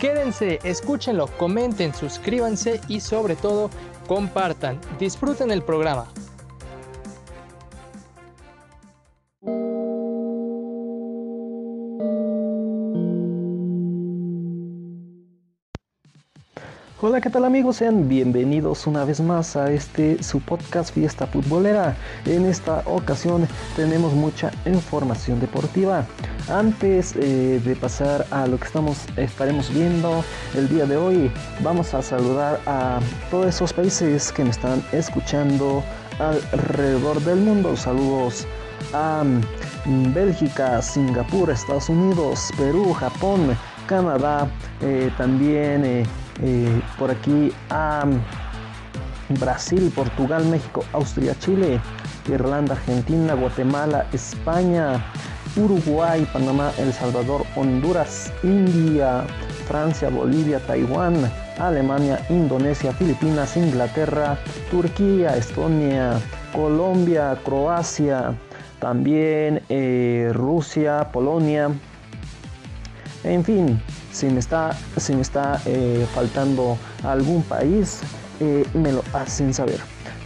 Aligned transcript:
Quédense, 0.00 0.58
escúchenlo, 0.64 1.26
comenten, 1.38 1.94
suscríbanse 1.94 2.80
y 2.88 3.00
sobre 3.00 3.36
todo 3.36 3.70
compartan. 4.06 4.78
Disfruten 4.98 5.50
el 5.50 5.62
programa. 5.62 6.06
Hola, 17.06 17.20
¿qué 17.20 17.28
tal 17.28 17.44
amigos? 17.44 17.76
Sean 17.76 18.08
bienvenidos 18.08 18.86
una 18.86 19.04
vez 19.04 19.20
más 19.20 19.56
a 19.56 19.70
este 19.70 20.22
su 20.22 20.40
podcast 20.40 20.94
Fiesta 20.94 21.26
Futbolera. 21.26 21.94
En 22.24 22.46
esta 22.46 22.82
ocasión 22.86 23.46
tenemos 23.76 24.14
mucha 24.14 24.50
información 24.64 25.38
deportiva. 25.38 26.06
Antes 26.48 27.14
eh, 27.14 27.60
de 27.62 27.76
pasar 27.76 28.24
a 28.30 28.46
lo 28.46 28.56
que 28.56 28.64
estamos 28.64 29.04
estaremos 29.18 29.68
viendo 29.74 30.24
el 30.54 30.66
día 30.70 30.86
de 30.86 30.96
hoy, 30.96 31.30
vamos 31.62 31.92
a 31.92 32.00
saludar 32.00 32.58
a 32.64 33.00
todos 33.30 33.48
esos 33.48 33.74
países 33.74 34.32
que 34.32 34.42
me 34.42 34.48
están 34.48 34.82
escuchando 34.92 35.84
alrededor 36.18 37.20
del 37.20 37.40
mundo. 37.40 37.76
Saludos 37.76 38.46
a 38.94 39.22
mm, 39.84 40.14
Bélgica, 40.14 40.80
Singapur, 40.80 41.50
Estados 41.50 41.90
Unidos, 41.90 42.50
Perú, 42.56 42.94
Japón, 42.94 43.54
Canadá, 43.86 44.48
eh, 44.80 45.10
también 45.18 45.84
eh, 45.84 46.06
eh, 46.42 46.80
por 46.98 47.10
aquí 47.10 47.52
a 47.70 48.04
Brasil, 49.40 49.92
Portugal, 49.94 50.44
México, 50.46 50.84
Austria, 50.92 51.34
Chile, 51.38 51.80
Irlanda, 52.28 52.74
Argentina, 52.74 53.34
Guatemala, 53.34 54.06
España, 54.12 55.04
Uruguay, 55.56 56.26
Panamá, 56.32 56.72
El 56.78 56.92
Salvador, 56.92 57.44
Honduras, 57.54 58.32
India, 58.42 59.24
Francia, 59.66 60.08
Bolivia, 60.08 60.58
Taiwán, 60.66 61.30
Alemania, 61.58 62.20
Indonesia, 62.28 62.92
Filipinas, 62.92 63.56
Inglaterra, 63.56 64.36
Turquía, 64.70 65.36
Estonia, 65.36 66.20
Colombia, 66.52 67.38
Croacia, 67.44 68.34
también 68.80 69.62
eh, 69.68 70.30
Rusia, 70.34 71.08
Polonia, 71.12 71.70
en 73.24 73.44
fin, 73.44 73.80
si 74.12 74.26
me 74.26 74.38
está, 74.38 74.76
si 74.96 75.14
me 75.14 75.22
está 75.22 75.60
eh, 75.66 76.06
faltando 76.14 76.78
algún 77.02 77.42
país, 77.42 78.00
eh, 78.40 78.64
me 78.74 78.92
lo 78.92 79.02
hacen 79.12 79.52
saber. 79.52 79.80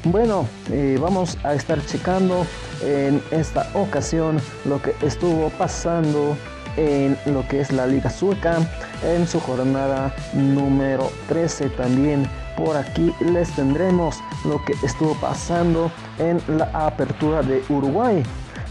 Bueno, 0.05 0.47
eh, 0.71 0.99
vamos 1.01 1.39
a 1.45 1.55
estar 1.55 1.85
checando 1.87 2.47
en 2.83 3.23
esta 3.31 3.69
ocasión 3.75 4.41
lo 4.65 4.81
que 4.81 4.95
estuvo 5.03 5.51
pasando 5.51 6.37
en 6.77 7.19
lo 7.27 7.47
que 7.49 7.61
es 7.61 7.73
la 7.73 7.87
Liga 7.87 8.09
Sueca 8.09 8.59
en 9.05 9.27
su 9.27 9.41
jornada 9.41 10.15
número 10.33 11.11
13 11.29 11.71
también 11.71 12.29
por 12.57 12.77
aquí 12.77 13.13
les 13.21 13.51
tendremos 13.57 14.17
lo 14.45 14.65
que 14.65 14.75
estuvo 14.85 15.15
pasando 15.21 15.91
en 16.19 16.41
la 16.59 16.67
apertura 16.75 17.43
de 17.43 17.65
Uruguay 17.69 18.23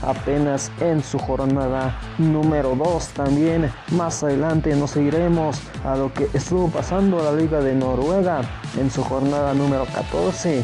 apenas 0.02 0.72
en 0.80 1.04
su 1.04 1.18
jornada 1.20 2.00
número 2.18 2.76
2. 2.76 3.08
También 3.10 3.72
más 3.92 4.24
adelante 4.24 4.76
nos 4.76 4.92
seguiremos 4.92 5.62
a 5.84 5.96
lo 5.96 6.14
que 6.14 6.30
estuvo 6.34 6.70
pasando 6.70 7.24
la 7.24 7.34
Liga 7.34 7.62
de 7.62 7.76
Noruega 7.76 8.42
en 8.80 8.90
su 8.92 9.04
jornada 9.04 9.54
número 9.54 9.86
14. 9.94 10.64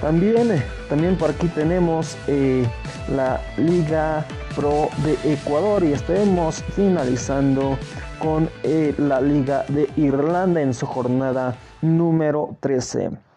También, 0.00 0.62
también 0.88 1.16
por 1.16 1.30
aquí 1.30 1.48
tenemos 1.48 2.16
eh, 2.28 2.64
la 3.08 3.40
Liga 3.56 4.24
Pro 4.54 4.88
de 5.04 5.32
Ecuador 5.32 5.82
y 5.82 5.92
estaremos 5.92 6.62
finalizando 6.74 7.76
con 8.20 8.48
eh, 8.62 8.94
la 8.96 9.20
Liga 9.20 9.64
de 9.68 9.90
Irlanda 9.96 10.60
en 10.60 10.72
su 10.72 10.86
jornada 10.86 11.56
número 11.82 12.56
13. 12.60 13.27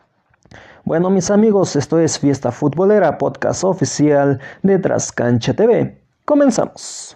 Bueno, 0.83 1.11
mis 1.11 1.29
amigos, 1.29 1.75
esto 1.75 1.99
es 1.99 2.17
Fiesta 2.17 2.51
Futbolera, 2.51 3.19
podcast 3.19 3.63
oficial 3.63 4.39
de 4.63 4.79
Trascancha 4.79 5.53
TV. 5.53 6.01
Comenzamos. 6.25 7.15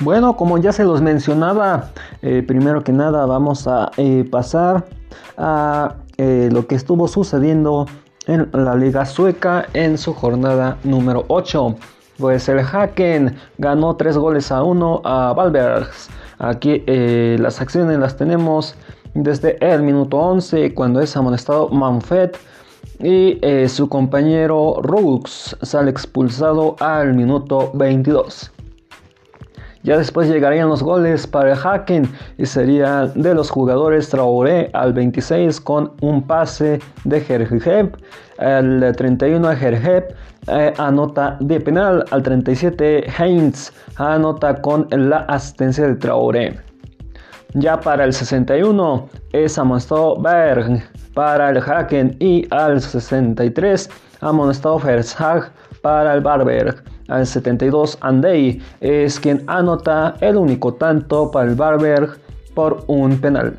Bueno, 0.00 0.36
como 0.36 0.58
ya 0.58 0.70
se 0.70 0.84
los 0.84 1.02
mencionaba, 1.02 1.90
eh, 2.22 2.44
primero 2.46 2.84
que 2.84 2.92
nada 2.92 3.26
vamos 3.26 3.66
a 3.66 3.90
eh, 3.96 4.24
pasar 4.30 4.84
a 5.36 5.96
eh, 6.18 6.48
lo 6.52 6.68
que 6.68 6.76
estuvo 6.76 7.08
sucediendo 7.08 7.86
en 8.28 8.48
la 8.52 8.76
Liga 8.76 9.04
Sueca 9.06 9.66
en 9.72 9.98
su 9.98 10.14
jornada 10.14 10.78
número 10.84 11.24
8. 11.26 11.95
Pues 12.18 12.48
el 12.48 12.60
Haken 12.60 13.36
ganó 13.58 13.96
3 13.96 14.16
goles 14.16 14.50
a 14.50 14.62
1 14.62 15.02
a 15.04 15.32
Valbergs. 15.34 16.08
Aquí 16.38 16.82
eh, 16.86 17.36
las 17.38 17.60
acciones 17.60 17.98
las 17.98 18.16
tenemos 18.16 18.74
desde 19.14 19.56
el 19.60 19.82
minuto 19.82 20.18
11 20.18 20.74
cuando 20.74 21.00
es 21.00 21.16
amonestado 21.16 21.68
Manfred 21.68 22.30
y 23.00 23.38
eh, 23.42 23.68
su 23.68 23.88
compañero 23.88 24.76
Rux 24.82 25.56
sale 25.62 25.90
expulsado 25.90 26.76
al 26.80 27.14
minuto 27.14 27.70
22. 27.74 28.52
Ya 29.86 29.96
después 29.96 30.28
llegarían 30.28 30.68
los 30.68 30.82
goles 30.82 31.28
para 31.28 31.52
el 31.52 31.58
Haken 31.62 32.10
y 32.38 32.44
serían 32.44 33.12
de 33.14 33.32
los 33.32 33.50
jugadores 33.50 34.08
Traoré 34.08 34.68
al 34.72 34.92
26 34.92 35.60
con 35.60 35.92
un 36.00 36.26
pase 36.26 36.80
de 37.04 37.20
Gergeb, 37.20 37.96
al 38.38 38.92
31 38.96 39.48
a 39.48 39.54
Gergeb 39.54 40.12
eh, 40.48 40.74
anota 40.78 41.36
de 41.38 41.60
penal, 41.60 42.04
al 42.10 42.20
37 42.20 43.06
Heinz 43.16 43.72
anota 43.94 44.60
con 44.60 44.88
la 44.90 45.18
asistencia 45.18 45.86
de 45.86 45.94
Traoré. 45.94 46.58
Ya 47.54 47.78
para 47.78 48.02
el 48.02 48.12
61 48.12 49.08
es 49.30 49.56
amonestado 49.56 50.20
Berg 50.20 50.82
para 51.14 51.50
el 51.50 51.58
Haken 51.58 52.16
y 52.18 52.44
al 52.50 52.80
63 52.80 53.88
amonestado 54.20 54.80
Vershag 54.80 55.52
para 55.80 56.12
el 56.12 56.22
Barberg. 56.22 56.95
Al 57.08 57.26
72 57.26 57.98
Andei 58.00 58.60
es 58.80 59.20
quien 59.20 59.42
anota 59.46 60.14
el 60.20 60.36
único 60.36 60.74
tanto 60.74 61.30
para 61.30 61.48
el 61.48 61.54
Barberg 61.54 62.18
por 62.54 62.84
un 62.88 63.20
penal. 63.20 63.56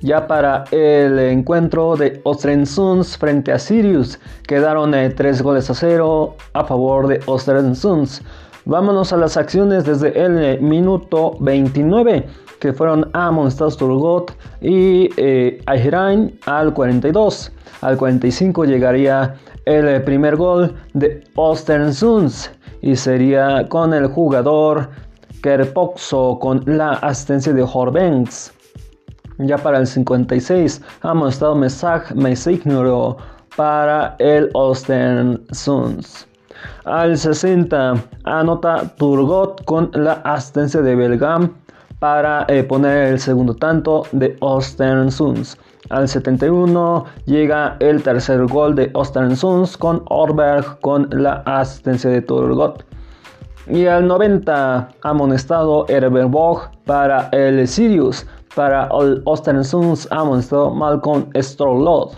Ya 0.00 0.28
para 0.28 0.62
el 0.70 1.18
encuentro 1.18 1.96
de 1.96 2.20
Ostrensuns 2.22 3.18
frente 3.18 3.50
a 3.50 3.58
Sirius 3.58 4.20
quedaron 4.46 4.92
3 4.92 5.18
eh, 5.18 5.42
goles 5.42 5.68
a 5.70 5.74
0 5.74 6.36
a 6.52 6.64
favor 6.64 7.08
de 7.08 7.20
Ostrensuns. 7.26 8.22
Vámonos 8.64 9.12
a 9.12 9.16
las 9.16 9.36
acciones 9.36 9.84
desde 9.84 10.16
el 10.24 10.38
eh, 10.38 10.58
minuto 10.60 11.36
29 11.40 12.26
que 12.60 12.72
fueron 12.72 13.10
a 13.12 13.30
Monsters 13.30 13.76
Turgot 13.76 14.36
y 14.60 15.10
eh, 15.16 15.60
al 15.66 16.74
42. 16.74 17.52
Al 17.80 17.96
45 17.96 18.64
llegaría 18.66 19.34
el 19.68 19.86
eh, 19.86 20.00
primer 20.00 20.34
gol 20.36 20.74
de 20.94 21.22
Ostersunds 21.34 22.50
y 22.80 22.96
sería 22.96 23.68
con 23.68 23.92
el 23.92 24.06
jugador 24.06 24.88
Kerpoxo 25.42 26.38
con 26.38 26.62
la 26.66 26.92
asistencia 26.94 27.52
de 27.52 27.62
Horbengs. 27.62 28.52
Ya 29.38 29.58
para 29.58 29.78
el 29.78 29.86
56 29.86 30.80
ha 31.02 31.14
mostrado 31.14 31.54
mensaje 31.54 32.14
Mesignoro 32.14 33.18
para 33.56 34.16
el 34.18 34.48
Ostersunds. 34.54 36.26
Al 36.86 37.16
60 37.16 37.94
anota 38.24 38.90
Turgot 38.96 39.62
con 39.64 39.90
la 39.92 40.14
asistencia 40.24 40.80
de 40.80 40.96
Belgam 40.96 41.52
para 41.98 42.46
eh, 42.48 42.62
poner 42.64 43.12
el 43.12 43.20
segundo 43.20 43.54
tanto 43.54 44.04
de 44.12 44.34
Ostersunds. 44.40 45.58
Al 45.90 46.08
71 46.08 47.04
llega 47.24 47.76
el 47.80 48.02
tercer 48.02 48.46
gol 48.46 48.74
de 48.74 48.90
Ostersunds 48.94 49.76
con 49.76 50.02
Orberg 50.06 50.80
con 50.80 51.08
la 51.10 51.42
asistencia 51.46 52.10
de 52.10 52.22
Turgot. 52.22 52.84
Y 53.66 53.86
al 53.86 54.06
90 54.06 54.88
amonestado 55.02 55.86
Erberbock 55.88 56.70
para 56.84 57.28
el 57.32 57.66
Sirius. 57.66 58.26
Para 58.54 58.88
el 59.00 59.22
Ostersunds 59.24 60.08
amonestado 60.10 60.70
Malcolm 60.70 61.26
Strolod. 61.36 62.12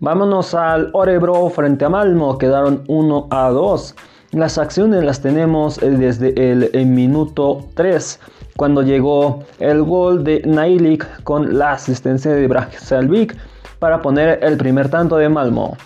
Vámonos 0.00 0.54
al 0.54 0.90
Orebro 0.92 1.48
frente 1.48 1.84
a 1.84 1.88
Malmo, 1.88 2.36
quedaron 2.36 2.84
1 2.88 3.28
a 3.30 3.48
2. 3.48 3.94
Las 4.32 4.58
acciones 4.58 5.04
las 5.04 5.22
tenemos 5.22 5.80
eh, 5.82 5.90
desde 5.90 6.34
el, 6.50 6.86
minuto 6.86 7.60
3, 7.74 8.20
cuando 8.56 8.82
llegó 8.82 9.44
el 9.58 9.82
gol 9.82 10.24
de 10.24 10.42
Nailik 10.44 11.22
con 11.22 11.58
la 11.58 11.72
asistencia 11.72 12.32
de 12.32 12.46
Brajalvik 12.46 13.36
para 13.78 14.00
poner 14.00 14.38
el 14.42 14.56
primer 14.56 14.88
tanto 14.88 15.16
de 15.16 15.28
Malmo. 15.28 15.76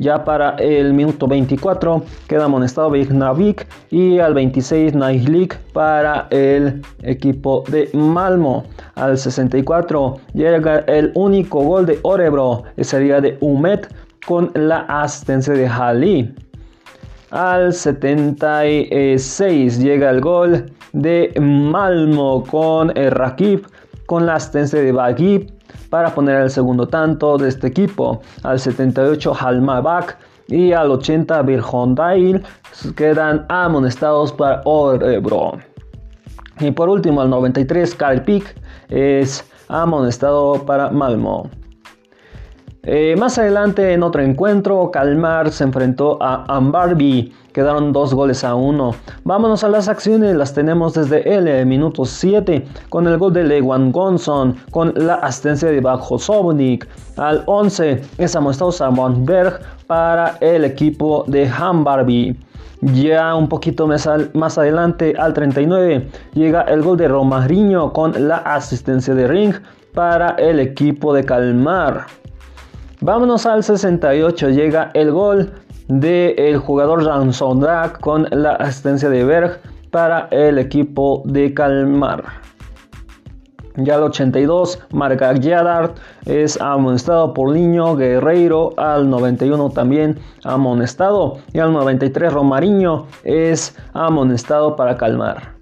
Ya 0.00 0.24
para 0.24 0.56
el 0.56 0.94
minuto 0.94 1.26
24 1.26 2.02
queda 2.26 2.46
amonestado 2.46 2.90
Vignavik 2.90 3.66
y 3.90 4.18
al 4.18 4.32
26 4.32 4.94
Nailik 4.94 5.58
para 5.74 6.26
el 6.30 6.80
equipo 7.02 7.64
de 7.68 7.90
Malmo. 7.92 8.64
Al 8.94 9.18
64 9.18 10.16
llega 10.32 10.78
el 10.86 11.12
único 11.14 11.60
gol 11.60 11.84
de 11.84 11.98
Orebro, 12.00 12.62
sería 12.78 13.20
de 13.20 13.36
Umet 13.40 13.94
con 14.26 14.50
la 14.54 14.86
asistencia 14.88 15.52
de 15.52 15.68
Hali. 15.68 16.34
Al 17.30 17.74
76 17.74 19.78
llega 19.78 20.08
el 20.08 20.22
gol 20.22 20.72
de 20.92 21.32
Malmo 21.40 22.44
con 22.44 22.92
Rakib 22.94 23.66
con 24.06 24.26
la 24.26 24.34
asistencia 24.34 24.80
de 24.80 24.90
Bagib 24.90 25.52
para 25.88 26.12
poner 26.12 26.42
el 26.42 26.50
segundo 26.50 26.88
tanto 26.88 27.38
de 27.38 27.48
este 27.48 27.68
equipo. 27.68 28.20
Al 28.42 28.58
78 28.58 29.34
Halmabak 29.38 30.18
y 30.48 30.72
al 30.72 30.90
80 30.90 31.42
Virjondail 31.42 32.42
quedan 32.96 33.46
amonestados 33.48 34.32
para 34.32 34.62
Orebro. 34.64 35.52
Y 36.58 36.72
por 36.72 36.88
último 36.88 37.20
al 37.20 37.30
93 37.30 37.94
Karpik 37.94 38.56
es 38.88 39.44
amonestado 39.68 40.66
para 40.66 40.90
Malmo. 40.90 41.48
Eh, 42.82 43.14
más 43.18 43.36
adelante 43.36 43.92
en 43.92 44.02
otro 44.02 44.22
encuentro, 44.22 44.90
Calmar 44.90 45.50
se 45.50 45.64
enfrentó 45.64 46.16
a 46.22 46.44
Ambarbi. 46.48 47.30
Quedaron 47.52 47.92
dos 47.92 48.14
goles 48.14 48.42
a 48.42 48.54
uno. 48.54 48.94
Vámonos 49.24 49.64
a 49.64 49.68
las 49.68 49.88
acciones, 49.88 50.34
las 50.34 50.54
tenemos 50.54 50.94
desde 50.94 51.34
el 51.34 51.66
minuto 51.66 52.06
7 52.06 52.64
con 52.88 53.06
el 53.06 53.18
gol 53.18 53.34
de 53.34 53.44
Lewan 53.44 53.92
Gonson, 53.92 54.56
con 54.70 54.94
la 54.96 55.14
asistencia 55.16 55.68
de 55.68 55.80
Bajo 55.80 56.18
Sobnik. 56.18 56.88
Al 57.16 57.42
11 57.44 58.02
es 58.16 58.34
amonestado 58.34 58.72
Berg 59.18 59.60
para 59.86 60.38
el 60.40 60.64
equipo 60.64 61.24
de 61.26 61.48
Hambarby. 61.48 62.38
Ya 62.80 63.34
un 63.34 63.46
poquito 63.46 63.86
más, 63.86 64.06
adelante, 64.56 65.14
al 65.18 65.34
39, 65.34 66.08
llega 66.32 66.62
el 66.62 66.80
gol 66.80 66.96
de 66.96 67.08
Romariño 67.08 67.92
con 67.92 68.26
la 68.26 68.38
asistencia 68.38 69.14
de 69.14 69.26
Ring 69.26 69.54
para 69.92 70.30
el 70.38 70.60
equipo 70.60 71.12
de 71.12 71.24
Calmar. 71.24 72.06
Vámonos 73.02 73.46
al 73.46 73.64
68, 73.64 74.50
llega 74.50 74.90
el 74.92 75.10
gol 75.10 75.50
del 75.88 76.58
jugador 76.58 77.02
Ransondak 77.04 77.98
con 77.98 78.26
la 78.30 78.56
asistencia 78.56 79.08
de 79.08 79.24
Berg 79.24 79.58
para 79.90 80.28
el 80.30 80.58
equipo 80.58 81.22
de 81.24 81.54
Calmar. 81.54 82.22
Ya 83.76 83.94
al 83.94 84.02
82, 84.02 84.80
Marca 84.92 85.32
Yadart 85.32 85.96
es 86.26 86.60
amonestado 86.60 87.32
por 87.32 87.54
Niño 87.54 87.96
Guerreiro. 87.96 88.74
Al 88.76 89.08
91 89.08 89.70
también 89.70 90.18
amonestado. 90.44 91.38
Y 91.54 91.58
al 91.60 91.72
93, 91.72 92.30
Romariño 92.30 93.06
es 93.24 93.74
amonestado 93.94 94.76
para 94.76 94.98
calmar. 94.98 95.54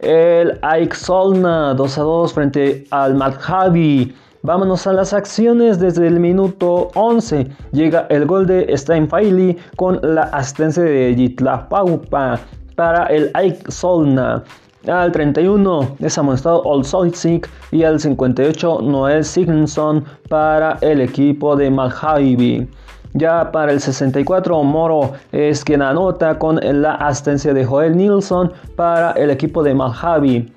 El 0.00 0.58
Ike 0.60 0.94
Solna 0.94 1.72
2 1.72 1.98
a 1.98 2.02
2 2.02 2.32
frente 2.34 2.84
al 2.90 3.14
Madhabi 3.14 4.14
Vámonos 4.46 4.86
a 4.86 4.92
las 4.92 5.12
acciones 5.12 5.80
desde 5.80 6.06
el 6.06 6.20
minuto 6.20 6.90
11. 6.94 7.48
Llega 7.72 8.06
el 8.10 8.26
gol 8.26 8.46
de 8.46 8.76
Steinfaili 8.76 9.58
con 9.74 9.98
la 10.00 10.22
asistencia 10.22 10.84
de 10.84 11.14
Jitla 11.16 11.68
Paupa 11.68 12.38
para 12.76 13.06
el 13.06 13.32
Ike 13.34 13.68
Solna. 13.72 14.44
Al 14.86 15.10
31 15.10 15.96
es 15.98 16.16
amonestado 16.16 16.62
Olsoitzik 16.62 17.50
y 17.72 17.82
al 17.82 17.98
58 17.98 18.82
Noel 18.82 19.24
Signsson 19.24 20.04
para 20.28 20.78
el 20.80 21.00
equipo 21.00 21.56
de 21.56 21.68
Malhaibi. 21.68 22.68
Ya 23.14 23.50
para 23.50 23.72
el 23.72 23.80
64 23.80 24.62
Moro 24.62 25.14
es 25.32 25.64
quien 25.64 25.82
anota 25.82 26.38
con 26.38 26.60
la 26.62 26.92
asistencia 26.94 27.52
de 27.52 27.64
Joel 27.64 27.96
Nilsson 27.96 28.52
para 28.76 29.10
el 29.12 29.30
equipo 29.30 29.64
de 29.64 29.74
Malhabi. 29.74 30.52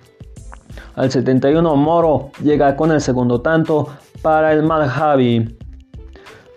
Al 0.95 1.11
71 1.11 1.75
Moro 1.75 2.31
llega 2.43 2.75
con 2.75 2.91
el 2.91 3.01
segundo 3.01 3.41
tanto 3.41 3.87
para 4.21 4.53
el 4.53 4.63
Malhavi. 4.63 5.59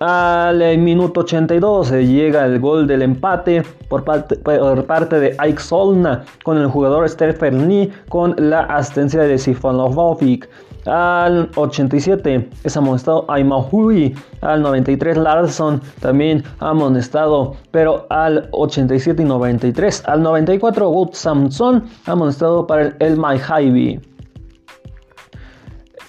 Al 0.04 0.78
minuto 0.78 1.20
82 1.20 1.92
llega 1.92 2.44
el 2.44 2.58
gol 2.58 2.88
del 2.88 3.02
empate 3.02 3.62
por 3.88 4.02
parte, 4.02 5.20
de 5.20 5.36
Ike 5.38 5.60
Solna 5.60 6.24
con 6.42 6.58
el 6.58 6.66
jugador 6.66 7.08
Stephen 7.08 7.68
Lee 7.68 7.92
con 8.08 8.34
la 8.36 8.62
asistencia 8.62 9.20
de 9.22 9.38
Sifonovovic. 9.38 10.48
Al 10.86 11.50
87 11.54 12.50
es 12.64 12.76
amonestado 12.76 13.24
Aymahui. 13.28 14.16
Al 14.40 14.62
93 14.62 15.16
Larson 15.18 15.80
también 16.00 16.42
amonestado. 16.58 17.54
Pero 17.70 18.06
al 18.10 18.48
87 18.50 19.22
y 19.22 19.24
93. 19.24 20.02
Al 20.06 20.22
94 20.22 20.90
Wood 20.90 21.10
Samson 21.12 21.84
amonestado 22.06 22.66
para 22.66 22.86
el 22.86 22.96
El 22.98 23.16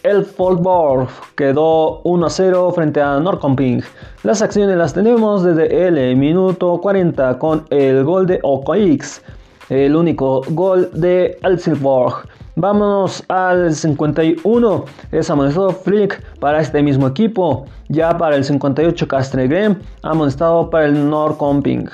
el 0.03 0.25
Folborg 0.25 1.09
quedó 1.35 2.01
1 2.03 2.29
0 2.29 2.71
frente 2.75 3.01
a 3.01 3.19
Norcomping. 3.19 3.81
Las 4.23 4.41
acciones 4.41 4.77
las 4.77 4.93
tenemos 4.93 5.43
desde 5.43 5.87
el 5.87 6.15
minuto 6.17 6.79
40 6.79 7.39
con 7.39 7.65
el 7.69 8.03
gol 8.03 8.27
de 8.27 8.39
Okoix, 8.43 9.21
el 9.69 9.95
único 9.95 10.41
gol 10.49 10.89
de 10.93 11.37
Elsilborg. 11.41 12.27
Vámonos 12.55 13.23
al 13.29 13.73
51. 13.73 14.85
Es 15.11 15.29
amonestado 15.29 15.71
Flick 15.71 16.21
para 16.39 16.61
este 16.61 16.83
mismo 16.83 17.07
equipo. 17.07 17.65
Ya 17.89 18.15
para 18.15 18.35
el 18.35 18.43
58 18.43 19.07
Castregren. 19.07 19.81
Amonestado 20.03 20.69
para 20.69 20.85
el 20.85 21.09
Norcomping. 21.09 21.89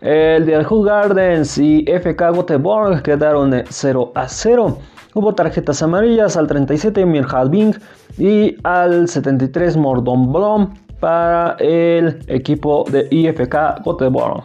El 0.00 0.46
de 0.46 0.66
Gardens 0.84 1.58
y 1.58 1.84
FK 1.86 2.32
Göteborg 2.32 3.02
quedaron 3.02 3.54
0 3.68 4.12
a 4.14 4.28
0. 4.28 4.78
Hubo 5.16 5.34
tarjetas 5.34 5.82
amarillas 5.82 6.36
al 6.36 6.46
37 6.46 7.06
Mirhalbing 7.06 7.74
y 8.18 8.54
al 8.64 9.08
73 9.08 9.74
Mordon 9.78 10.30
Blom 10.30 10.74
para 11.00 11.56
el 11.58 12.18
equipo 12.26 12.84
de 12.90 13.08
IFK 13.10 13.82
Göteborg. 13.82 14.44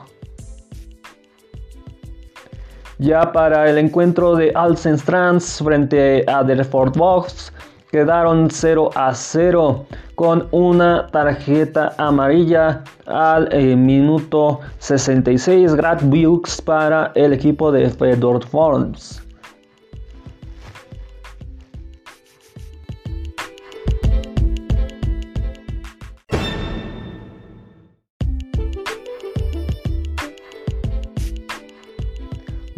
Ya 2.99 3.33
para 3.33 3.69
el 3.69 3.79
encuentro 3.79 4.33
de 4.33 4.53
Alsenstrands 4.55 5.61
frente 5.61 6.23
a 6.25 6.41
Derford 6.41 6.97
Box 6.97 7.51
quedaron 7.91 8.49
0 8.49 8.91
a 8.95 9.13
0 9.13 9.85
con 10.15 10.47
una 10.51 11.07
tarjeta 11.07 11.93
amarilla 11.97 12.85
al 13.07 13.49
eh, 13.51 13.75
minuto 13.75 14.61
66 14.77 15.75
Grad 15.75 15.99
para 16.63 17.11
el 17.15 17.33
equipo 17.33 17.73
de 17.73 17.89
Fedor 17.89 18.45
Forms. 18.45 19.20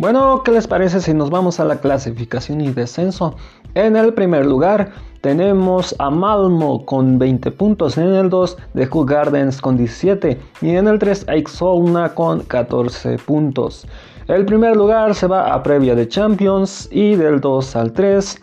Bueno, 0.03 0.43
¿qué 0.43 0.51
les 0.51 0.67
parece 0.67 0.99
si 0.99 1.13
nos 1.13 1.29
vamos 1.29 1.61
a 1.61 1.63
la 1.63 1.79
clasificación 1.79 2.59
y 2.59 2.71
descenso? 2.71 3.37
En 3.73 3.95
el 3.95 4.13
primer 4.13 4.45
lugar 4.45 4.91
tenemos 5.21 5.95
a 5.97 6.09
Malmo 6.09 6.85
con 6.85 7.17
20 7.17 7.51
puntos, 7.51 7.97
en 7.97 8.13
el 8.13 8.29
2 8.29 8.57
de 8.73 8.89
Cook 8.89 9.09
Gardens 9.09 9.61
con 9.61 9.77
17 9.77 10.37
y 10.61 10.71
en 10.71 10.89
el 10.89 10.99
3 10.99 11.27
a 11.29 12.13
con 12.13 12.41
14 12.41 13.17
puntos. 13.19 13.87
El 14.27 14.43
primer 14.43 14.75
lugar 14.75 15.15
se 15.15 15.27
va 15.27 15.53
a 15.53 15.63
previa 15.63 15.95
de 15.95 16.05
Champions 16.05 16.89
y 16.91 17.15
del 17.15 17.39
2 17.39 17.73
al 17.77 17.93
3 17.93 18.41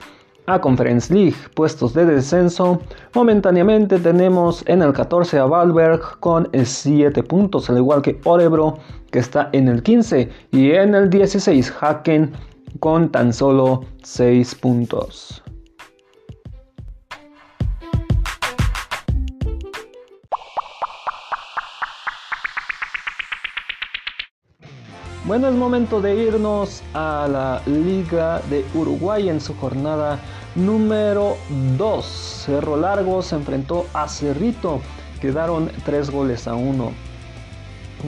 a 0.55 0.61
Conference 0.61 1.13
League, 1.13 1.37
puestos 1.55 1.95
de 1.95 2.05
descenso. 2.05 2.81
Momentáneamente 3.15 3.99
tenemos 3.99 4.63
en 4.67 4.83
el 4.83 4.93
14 4.93 5.39
a 5.39 5.45
Valberg 5.45 6.19
con 6.21 6.49
7 6.53 7.23
puntos, 7.23 7.71
al 7.71 7.79
igual 7.79 8.03
que 8.03 8.21
Orebro 8.25 8.79
que 9.11 9.19
está 9.19 9.49
en 9.53 9.69
el 9.69 9.83
15 9.83 10.29
y 10.53 10.71
en 10.73 10.95
el 10.95 11.11
16 11.11 11.73
Haken 11.81 12.33
con 12.79 13.11
tan 13.11 13.33
solo 13.33 13.85
6 14.03 14.55
puntos. 14.57 15.43
Bueno, 25.31 25.49
es 25.49 25.55
momento 25.55 26.01
de 26.01 26.17
irnos 26.17 26.83
a 26.93 27.29
la 27.31 27.63
Liga 27.67 28.41
de 28.51 28.65
Uruguay 28.75 29.29
en 29.29 29.41
su 29.41 29.55
jornada 29.55 30.19
número 30.55 31.37
2. 31.77 32.05
Cerro 32.05 32.77
Largo 32.77 33.23
se 33.23 33.37
enfrentó 33.37 33.87
a 33.93 34.09
Cerrito. 34.09 34.81
Quedaron 35.21 35.71
3 35.85 36.11
goles 36.11 36.49
a 36.49 36.55
1. 36.55 36.93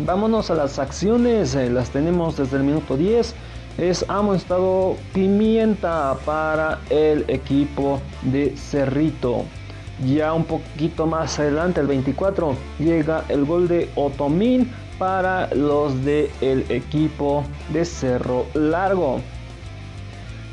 Vámonos 0.06 0.50
a 0.50 0.54
las 0.54 0.78
acciones. 0.78 1.54
eh, 1.54 1.70
las 1.70 1.90
tenemos 1.90 2.36
desde 2.36 2.56
el 2.56 2.64
minuto 2.64 2.96
10. 2.96 3.34
Es 3.78 4.04
amonestado 4.08 4.96
pimienta 5.12 6.16
para 6.24 6.80
el 6.90 7.24
equipo 7.28 8.00
de 8.22 8.56
Cerrito. 8.56 9.44
Ya 10.06 10.32
un 10.32 10.44
poquito 10.44 11.06
más 11.06 11.38
adelante, 11.38 11.80
el 11.80 11.86
24, 11.86 12.56
llega 12.78 13.24
el 13.28 13.44
gol 13.44 13.68
de 13.68 13.88
Otomín 13.94 14.70
para 14.98 15.52
los 15.54 16.04
del 16.04 16.64
equipo 16.68 17.44
de 17.72 17.84
Cerro 17.84 18.46
Largo. 18.54 19.20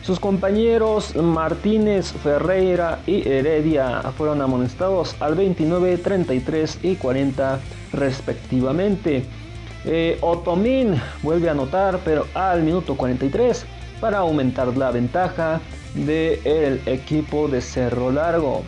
Sus 0.10 0.20
compañeros 0.20 1.16
Martínez, 1.16 2.14
Ferreira 2.24 2.98
y 3.06 3.30
Heredia 3.30 4.02
fueron 4.18 4.42
amonestados 4.42 5.16
al 5.20 5.36
29, 5.36 6.00
33 6.00 6.80
y 6.82 6.96
40 6.96 7.60
respectivamente. 7.94 9.24
Eh, 9.86 10.18
Otomín 10.22 11.00
vuelve 11.22 11.48
a 11.48 11.52
anotar, 11.52 12.00
pero 12.04 12.26
al 12.34 12.64
minuto 12.64 12.98
43 12.98 13.68
para 14.02 14.18
aumentar 14.18 14.76
la 14.76 14.90
ventaja 14.90 15.62
del 15.94 16.82
equipo 16.88 17.48
de 17.48 17.62
Cerro 17.62 18.12
Largo. 18.12 18.64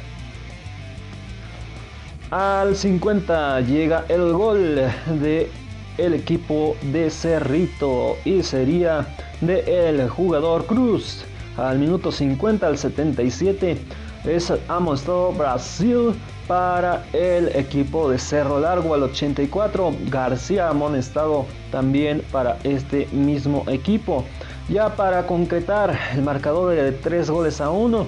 Al 2.30 2.76
50 2.76 3.62
llega 3.62 4.06
el 4.10 4.32
gol 4.32 4.76
de 5.20 5.50
el 5.98 6.14
equipo 6.14 6.76
de 6.92 7.10
Cerrito 7.10 8.16
y 8.26 8.44
sería 8.44 9.08
de 9.42 9.90
el 9.90 10.08
jugador 10.08 10.68
Cruz. 10.68 11.26
Al 11.58 11.80
minuto 11.80 12.12
50 12.12 12.66
al 12.66 12.78
77 12.78 13.78
es 14.26 14.54
amonestado 14.68 15.34
Brasil 15.34 16.14
para 16.48 17.06
el 17.12 17.50
equipo 17.56 18.10
de 18.10 18.20
Cerro 18.20 18.60
Largo 18.60 18.94
al 18.94 19.04
84. 19.04 19.94
García 20.10 20.70
amonestado 20.70 21.46
también 21.72 22.22
para 22.32 22.58
este 22.64 23.08
mismo 23.12 23.66
equipo. 23.68 24.24
Ya 24.70 24.96
para 24.96 25.28
concretar 25.28 25.98
el 26.14 26.22
marcador 26.22 26.74
de 26.74 26.92
3 26.92 27.30
goles 27.30 27.60
a 27.60 27.70
1. 27.70 28.06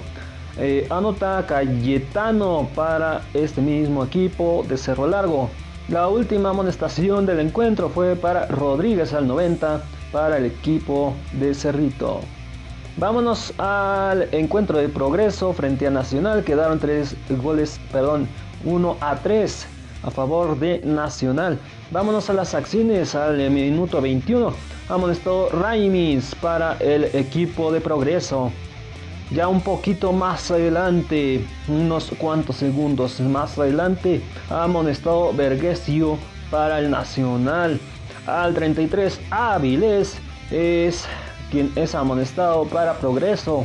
Eh, 0.56 0.86
anota 0.88 1.44
Cayetano 1.46 2.68
para 2.74 3.22
este 3.34 3.60
mismo 3.60 4.04
equipo 4.04 4.64
de 4.68 4.76
Cerro 4.78 5.06
Largo. 5.06 5.50
La 5.88 6.08
última 6.08 6.50
amonestación 6.50 7.26
del 7.26 7.40
encuentro 7.40 7.90
fue 7.90 8.16
para 8.16 8.46
Rodríguez 8.46 9.12
al 9.12 9.26
90 9.26 9.82
para 10.12 10.38
el 10.38 10.46
equipo 10.46 11.12
de 11.32 11.54
Cerrito. 11.54 12.20
Vámonos 12.96 13.52
al 13.58 14.28
encuentro 14.32 14.78
de 14.78 14.88
progreso 14.88 15.52
frente 15.52 15.86
a 15.88 15.90
Nacional. 15.90 16.44
Quedaron 16.44 16.78
tres 16.78 17.16
goles, 17.42 17.80
perdón, 17.90 18.28
1 18.64 18.96
a 19.00 19.16
3 19.16 19.66
a 20.04 20.10
favor 20.12 20.56
de 20.58 20.80
Nacional. 20.84 21.58
Vámonos 21.90 22.30
a 22.30 22.34
las 22.34 22.54
acciones 22.54 23.16
al 23.16 23.50
minuto 23.50 24.00
21. 24.00 24.52
Amonestó 24.88 25.48
Raimis 25.50 26.36
para 26.36 26.76
el 26.78 27.04
equipo 27.04 27.72
de 27.72 27.80
progreso. 27.80 28.52
Ya 29.32 29.48
un 29.48 29.60
poquito 29.60 30.12
más 30.12 30.52
adelante, 30.52 31.44
unos 31.66 32.12
cuantos 32.16 32.56
segundos 32.56 33.18
más 33.18 33.58
adelante, 33.58 34.22
ha 34.50 34.64
amonestado 34.64 35.32
Vergesio 35.32 36.16
para 36.48 36.78
el 36.78 36.90
Nacional. 36.90 37.80
Al 38.26 38.54
33, 38.54 39.20
Áviles 39.30 40.16
es 40.52 41.06
es 41.76 41.94
amonestado 41.94 42.64
para 42.64 42.94
Progreso. 42.94 43.64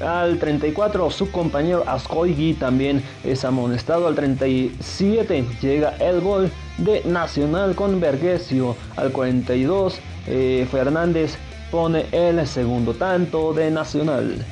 Al 0.00 0.38
34, 0.38 1.10
su 1.10 1.30
compañero 1.30 1.82
Ascoigui 1.86 2.54
también 2.54 3.02
es 3.24 3.44
amonestado. 3.44 4.06
Al 4.06 4.14
37, 4.14 5.44
llega 5.62 5.96
el 5.96 6.20
gol 6.20 6.50
de 6.78 7.02
Nacional 7.04 7.74
con 7.74 7.98
Vergesio. 7.98 8.76
Al 8.96 9.10
42, 9.12 9.98
eh, 10.26 10.66
Fernández 10.70 11.36
pone 11.70 12.06
el 12.12 12.46
segundo 12.46 12.94
tanto 12.94 13.54
de 13.54 13.70
Nacional. 13.70 14.44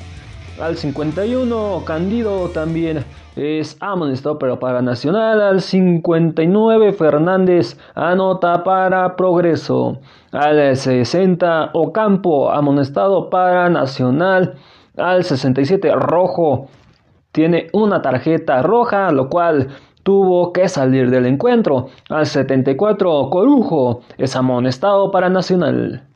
Al 0.59 0.77
51, 0.77 1.83
Candido 1.85 2.49
también 2.49 3.05
es 3.35 3.77
amonestado, 3.81 4.39
pero 4.39 4.59
para 4.59 4.81
Nacional. 4.81 5.41
Al 5.41 5.61
59, 5.61 6.93
Fernández 6.93 7.77
anota 7.93 8.63
para 8.63 9.15
Progreso. 9.15 9.99
Al 10.31 10.75
60, 10.75 11.71
Ocampo 11.73 12.51
amonestado 12.51 13.29
para 13.29 13.69
Nacional. 13.69 14.55
Al 14.97 15.23
67, 15.23 15.91
Rojo 15.95 16.67
tiene 17.31 17.67
una 17.73 18.01
tarjeta 18.01 18.61
roja, 18.61 19.11
lo 19.11 19.29
cual 19.29 19.67
tuvo 20.03 20.53
que 20.53 20.69
salir 20.69 21.09
del 21.09 21.25
encuentro. 21.25 21.87
Al 22.09 22.25
74, 22.25 23.29
Corujo 23.29 24.01
es 24.17 24.35
amonestado 24.35 25.11
para 25.11 25.29
Nacional. 25.29 26.07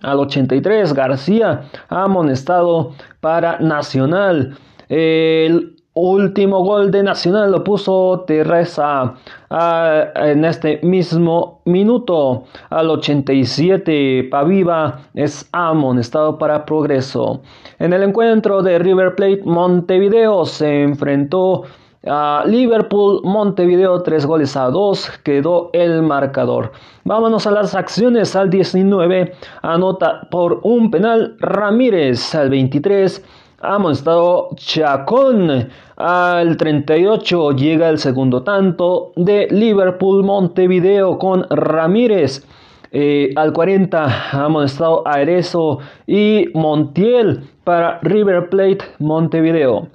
Al 0.00 0.20
83, 0.20 0.94
García 0.94 1.62
amonestado 1.88 2.92
para 3.20 3.58
Nacional. 3.58 4.56
El 4.88 5.73
último 5.94 6.64
gol 6.64 6.90
de 6.90 7.02
Nacional 7.02 7.52
lo 7.52 7.62
puso 7.62 8.24
Teresa 8.26 9.14
ah, 9.50 10.04
en 10.16 10.44
este 10.44 10.80
mismo 10.82 11.60
minuto. 11.64 12.44
Al 12.70 12.90
87, 12.90 14.28
Paviva 14.30 15.00
es 15.14 15.48
amonestado 15.52 16.36
para 16.36 16.64
Progreso. 16.64 17.40
En 17.78 17.92
el 17.92 18.02
encuentro 18.02 18.62
de 18.62 18.78
River 18.78 19.14
Plate 19.14 19.42
Montevideo 19.44 20.44
se 20.44 20.82
enfrentó 20.82 21.62
a 22.06 22.44
Liverpool 22.46 23.22
Montevideo 23.24 24.02
3 24.02 24.26
goles 24.26 24.56
a 24.56 24.68
2 24.68 25.20
quedó 25.22 25.70
el 25.72 26.02
marcador. 26.02 26.72
Vámonos 27.04 27.46
a 27.46 27.50
las 27.50 27.74
acciones 27.74 28.36
al 28.36 28.50
19 28.50 29.32
anota 29.62 30.28
por 30.30 30.60
un 30.64 30.90
penal 30.90 31.36
Ramírez 31.38 32.34
al 32.34 32.50
23 32.50 33.24
amonestado 33.64 34.50
Chacón 34.56 35.68
al 35.96 36.56
38 36.56 37.52
llega 37.52 37.88
el 37.88 37.98
segundo 37.98 38.42
tanto 38.42 39.12
de 39.16 39.48
Liverpool 39.50 40.24
Montevideo 40.24 41.18
con 41.18 41.46
Ramírez. 41.50 42.46
Eh, 42.92 43.32
al 43.34 43.52
40 43.52 44.44
amonestado 44.44 45.02
Arezo 45.04 45.80
y 46.06 46.46
Montiel 46.54 47.42
para 47.64 47.98
River 48.02 48.48
Plate 48.50 48.84
Montevideo. 49.00 49.88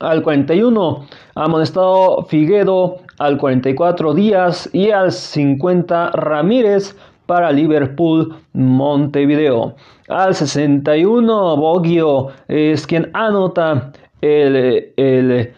Al 0.00 0.22
41 0.22 1.06
amonestado 1.36 2.24
Figuedo, 2.24 2.96
al 3.18 3.36
44 3.36 4.14
Díaz 4.14 4.68
y 4.72 4.90
al 4.90 5.12
50 5.12 6.10
Ramírez 6.10 6.96
para 7.30 7.52
Liverpool 7.52 8.34
Montevideo. 8.54 9.76
Al 10.08 10.34
61 10.34 11.56
Boggio 11.58 12.26
es 12.48 12.88
quien 12.88 13.08
anota 13.12 13.92
el, 14.20 15.52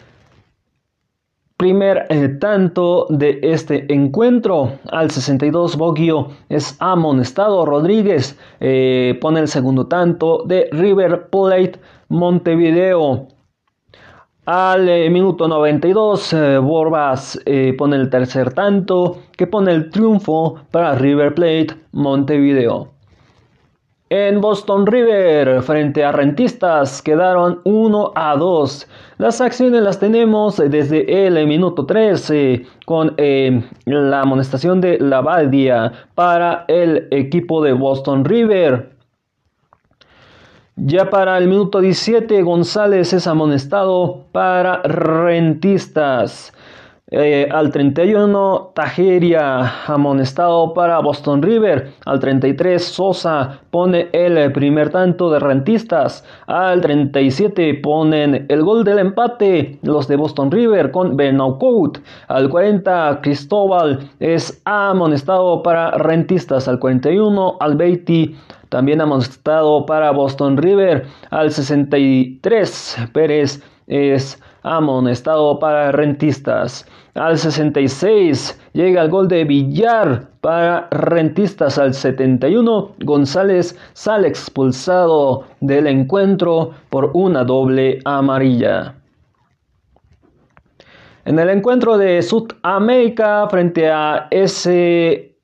primer 1.57 2.05
eh, 2.09 2.27
tanto 2.39 3.07
de 3.09 3.39
este 3.41 3.91
encuentro. 3.91 4.73
Al 4.91 5.09
62 5.09 5.75
Boggio 5.75 6.27
es 6.47 6.77
amonestado. 6.77 7.65
Rodríguez 7.65 8.37
eh, 8.59 9.17
pone 9.19 9.39
el 9.39 9.47
segundo 9.47 9.87
tanto 9.87 10.43
de 10.45 10.69
River 10.71 11.29
Plate 11.31 11.79
Montevideo. 12.07 13.29
Al 14.45 14.89
eh, 14.89 15.09
minuto 15.09 15.47
92, 15.47 16.33
eh, 16.33 16.57
Borbas 16.57 17.39
eh, 17.45 17.73
pone 17.77 17.95
el 17.95 18.09
tercer 18.09 18.53
tanto 18.53 19.19
que 19.37 19.47
pone 19.47 19.71
el 19.71 19.89
triunfo 19.89 20.55
para 20.69 20.95
River 20.95 21.33
Plate 21.33 21.67
Montevideo. 21.93 22.89
En 24.09 24.41
Boston 24.41 24.85
River, 24.85 25.61
frente 25.61 26.03
a 26.03 26.11
Rentistas, 26.11 27.01
quedaron 27.01 27.61
1 27.63 28.11
a 28.15 28.35
2. 28.35 28.87
Las 29.17 29.39
acciones 29.39 29.81
las 29.81 29.99
tenemos 29.99 30.57
desde 30.57 31.25
el 31.25 31.47
minuto 31.47 31.85
13 31.85 32.65
con 32.85 33.15
la 33.85 34.21
amonestación 34.21 34.81
de 34.81 34.99
Lavaldia 34.99 35.93
para 36.15 36.65
el 36.67 37.07
equipo 37.11 37.63
de 37.63 37.71
Boston 37.71 38.25
River. 38.25 38.92
Ya 40.75 41.11
para 41.11 41.37
el 41.37 41.47
minuto 41.47 41.81
17, 41.81 42.41
González 42.41 43.13
es 43.13 43.27
amonestado 43.27 44.25
para 44.31 44.81
Rentistas. 44.81 46.51
Eh, 47.11 47.47
al 47.51 47.69
31, 47.69 48.71
Tajeria 48.73 49.85
amonestado 49.85 50.73
para 50.73 50.97
Boston 50.97 51.43
River. 51.43 51.91
Al 52.05 52.19
33, 52.19 52.83
Sosa 52.83 53.59
pone 53.69 54.09
el 54.13 54.51
primer 54.51 54.89
tanto 54.89 55.29
de 55.29 55.37
Rentistas. 55.37 56.25
Al 56.47 56.81
37, 56.81 57.75
ponen 57.75 58.47
el 58.49 58.63
gol 58.63 58.83
del 58.83 58.97
empate 58.97 59.77
los 59.83 60.07
de 60.07 60.15
Boston 60.15 60.49
River 60.49 60.89
con 60.89 61.15
Benaucout. 61.15 61.99
Al 62.29 62.49
40, 62.49 63.19
Cristóbal 63.21 64.09
es 64.19 64.59
amonestado 64.65 65.61
para 65.61 65.91
Rentistas. 65.91 66.67
Al 66.67 66.79
41, 66.79 67.57
Albeiti 67.59 68.35
también 68.73 69.01
amonestado 69.01 69.85
para 69.85 70.09
Boston 70.09 70.57
River. 70.57 71.05
Al 71.29 71.51
63 71.51 72.97
Pérez 73.13 73.61
es 73.85 74.41
amonestado 74.63 75.59
para 75.59 75.91
Rentistas. 75.91 76.83
Al 77.13 77.37
66 77.37 78.59
llega 78.73 79.03
el 79.03 79.11
gol 79.11 79.27
de 79.27 79.43
Villar 79.43 80.27
para 80.41 80.87
Rentistas. 80.89 81.77
Al 81.77 81.93
71 81.93 82.95
González 83.05 83.77
sale 83.93 84.27
expulsado 84.27 85.43
del 85.59 85.85
encuentro 85.85 86.71
por 86.89 87.11
una 87.13 87.43
doble 87.43 87.99
amarilla. 88.05 88.95
En 91.25 91.37
el 91.37 91.49
encuentro 91.51 91.99
de 91.99 92.23
Sudamérica 92.23 93.47
frente 93.51 93.87
a 93.87 94.27
SSI 94.31 95.35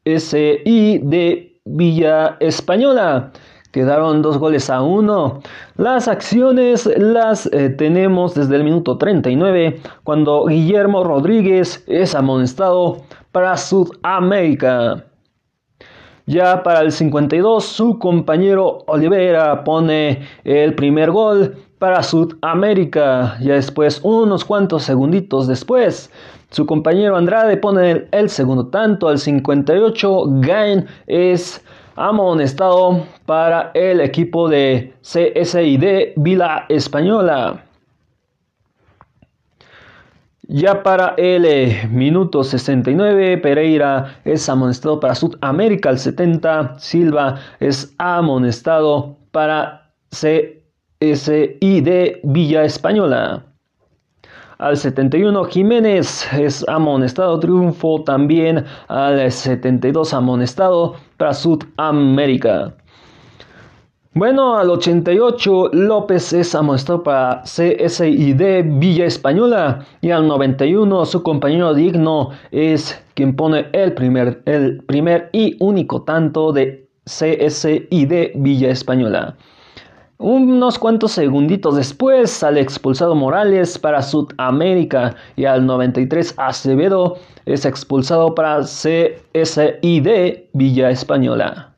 de 1.04 1.49
Villa 1.76 2.38
Española. 2.40 3.32
Quedaron 3.72 4.24
dos 4.24 4.40
goles 4.40 4.70
a 4.70 4.82
uno. 4.82 5.42
Las 5.78 6.08
acciones 6.08 6.90
las 6.98 7.46
eh, 7.54 7.70
tenemos 7.70 8.34
desde 8.34 8.56
el 8.56 8.64
minuto 8.64 8.98
39, 8.98 9.80
cuando 10.04 10.46
Guillermo 10.46 11.04
Rodríguez 11.04 11.84
es 11.86 12.16
amonestado 12.16 13.04
para 13.32 13.56
Sudamérica. 13.58 15.06
Ya 16.26 16.64
para 16.64 16.82
el 16.82 16.92
52, 16.92 17.64
su 17.64 18.00
compañero 18.00 18.84
Olivera 18.88 19.64
pone 19.64 20.28
el 20.44 20.74
primer 20.76 21.12
gol 21.12 21.56
para 21.80 22.04
Sudamérica. 22.04 23.38
Ya 23.42 23.54
después, 23.54 24.00
unos 24.04 24.46
cuantos 24.46 24.84
segunditos 24.84 25.48
después, 25.48 26.12
su 26.52 26.66
compañero 26.66 27.16
Andrade 27.16 27.58
pone 27.58 28.08
el, 28.12 28.30
segundo 28.30 28.68
tanto. 28.68 29.08
Al 29.08 29.20
58, 29.20 30.24
Gain 30.42 30.88
es 31.06 31.64
amonestado 31.96 33.06
para 33.26 33.72
el 33.74 34.02
equipo 34.02 34.50
de 34.50 34.94
CSID 35.02 36.14
Vila 36.16 36.66
Española. 36.70 37.64
Ya 40.52 40.82
para 40.82 41.14
el 41.18 41.46
eh, 41.46 41.88
minuto 41.92 42.44
69, 42.44 43.38
Pereira 43.38 44.20
es 44.26 44.50
amonestado 44.50 45.00
para 45.00 45.14
Sudamérica. 45.14 45.90
Al 45.90 46.00
70, 46.00 46.80
Silva 46.80 47.36
es 47.60 47.94
amonestado 48.00 49.18
para 49.32 49.92
CSID 50.10 50.50
Villa 52.24 52.64
Española. 52.64 53.49
Al 54.60 54.76
71 54.76 55.46
Jiménez 55.46 56.28
es 56.34 56.68
amonestado, 56.68 57.40
triunfo 57.40 58.04
también 58.04 58.66
al 58.90 59.32
72 59.32 60.14
amonestado 60.14 60.96
para 61.16 61.34
Sudamérica. 61.34 62.74
Bueno, 64.14 64.58
al 64.58 64.70
88 64.70 65.70
López 65.72 66.34
es 66.34 66.54
amonestado 66.56 67.04
para 67.04 67.42
CSID 67.44 68.66
Villa 68.66 69.06
Española 69.06 69.86
y 70.02 70.12
al 70.12 70.28
91 70.28 71.06
su 71.06 71.24
compañero 71.24 71.74
digno 71.74 72.32
es 72.52 73.02
quien 73.14 73.38
pone 73.38 73.68
el 73.72 73.94
primer, 73.94 74.42
el 74.46 74.84
primer 74.84 75.30
y 75.32 75.56
único 75.62 76.02
tanto 76.02 76.52
de 76.52 76.86
CSID 77.06 78.32
Villa 78.36 78.72
Española. 78.72 79.38
Unos 80.22 80.78
cuantos 80.78 81.14
segunditos 81.14 81.78
después 81.78 82.30
sale 82.30 82.60
expulsado 82.60 83.16
Morales 83.16 83.80
para 83.80 84.02
Sudamérica 84.02 85.16
y 85.38 85.46
al 85.46 85.66
93 85.66 86.34
Acevedo 86.36 87.18
es 87.46 87.64
expulsado 87.64 88.36
para 88.36 88.60
CSID 88.60 90.10
Villa 90.52 90.90
Española. 90.90 91.74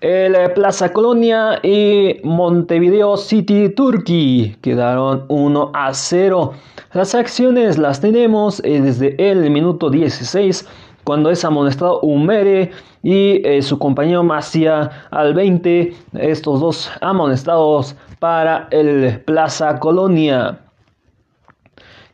El 0.00 0.52
Plaza 0.54 0.92
Colonia 0.92 1.60
y 1.62 2.16
Montevideo 2.24 3.16
City 3.16 3.68
Turkey 3.68 4.56
quedaron 4.60 5.26
1 5.28 5.70
a 5.74 5.94
0. 5.94 6.54
Las 6.92 7.14
acciones 7.14 7.78
las 7.78 8.00
tenemos 8.00 8.60
eh, 8.64 8.80
desde 8.80 9.14
el 9.30 9.48
minuto 9.48 9.90
16 9.90 10.66
cuando 11.04 11.30
es 11.30 11.44
amonestado 11.44 12.00
Humere 12.00 12.72
y 13.02 13.40
eh, 13.46 13.62
su 13.62 13.78
compañero 13.78 14.22
Macia 14.24 14.90
al 15.10 15.34
20, 15.34 15.94
estos 16.14 16.60
dos 16.60 16.90
amonestados 17.00 17.96
para 18.18 18.68
el 18.70 19.20
Plaza 19.20 19.78
Colonia. 19.78 20.58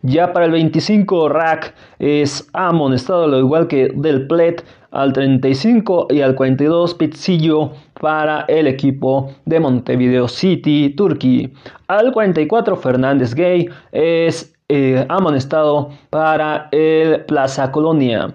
Ya 0.03 0.35
para 0.35 0.45
el 0.45 0.53
25, 0.53 1.31
Rack 1.31 1.75
es 1.99 2.47
amonestado, 2.53 3.27
lo 3.27 3.39
igual 3.39 3.69
que 3.69 3.91
Del 3.95 4.27
Plet 4.27 4.63
al 4.91 5.15
35 5.15 6.09
y 6.11 6.21
al 6.21 6.35
42, 6.35 6.95
Pizzillo 6.95 7.73
para 8.01 8.43
el 8.43 8.67
equipo 8.67 9.33
de 9.47 9.61
Montevideo 9.61 10.29
City, 10.29 10.91
Turkey. 10.91 11.53
Al 11.89 12.13
44, 12.13 12.77
Fernández 12.77 13.35
Gay 13.35 13.67
es 13.93 14.55
eh, 14.69 15.07
amonestado 15.09 15.89
para 16.11 16.69
el 16.71 17.25
Plaza 17.25 17.73
Colonia. 17.73 18.35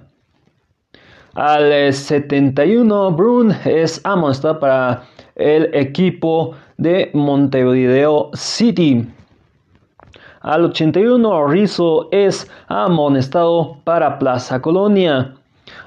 Al 1.39 1.93
71, 1.93 3.11
Brun 3.11 3.55
es 3.63 4.01
amonestado 4.03 4.59
para 4.59 5.03
el 5.37 5.73
equipo 5.73 6.51
de 6.77 7.11
Montevideo 7.13 8.29
City. 8.33 9.07
Al 10.41 10.65
81, 10.65 11.47
Rizzo 11.47 12.09
es 12.11 12.51
amonestado 12.67 13.77
para 13.85 14.19
Plaza 14.19 14.61
Colonia. 14.61 15.33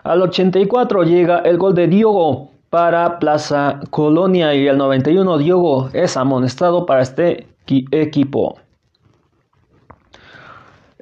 Al 0.04 0.22
84 0.22 1.02
llega 1.02 1.40
el 1.40 1.58
gol 1.58 1.74
de 1.74 1.86
Diogo 1.86 2.48
para 2.70 3.18
Plaza 3.18 3.78
Colonia 3.90 4.54
y 4.54 4.68
al 4.68 4.78
91 4.78 5.36
Diogo 5.36 5.90
es 5.92 6.16
amonestado 6.16 6.86
para 6.86 7.02
este 7.02 7.46
equipo. 7.66 8.56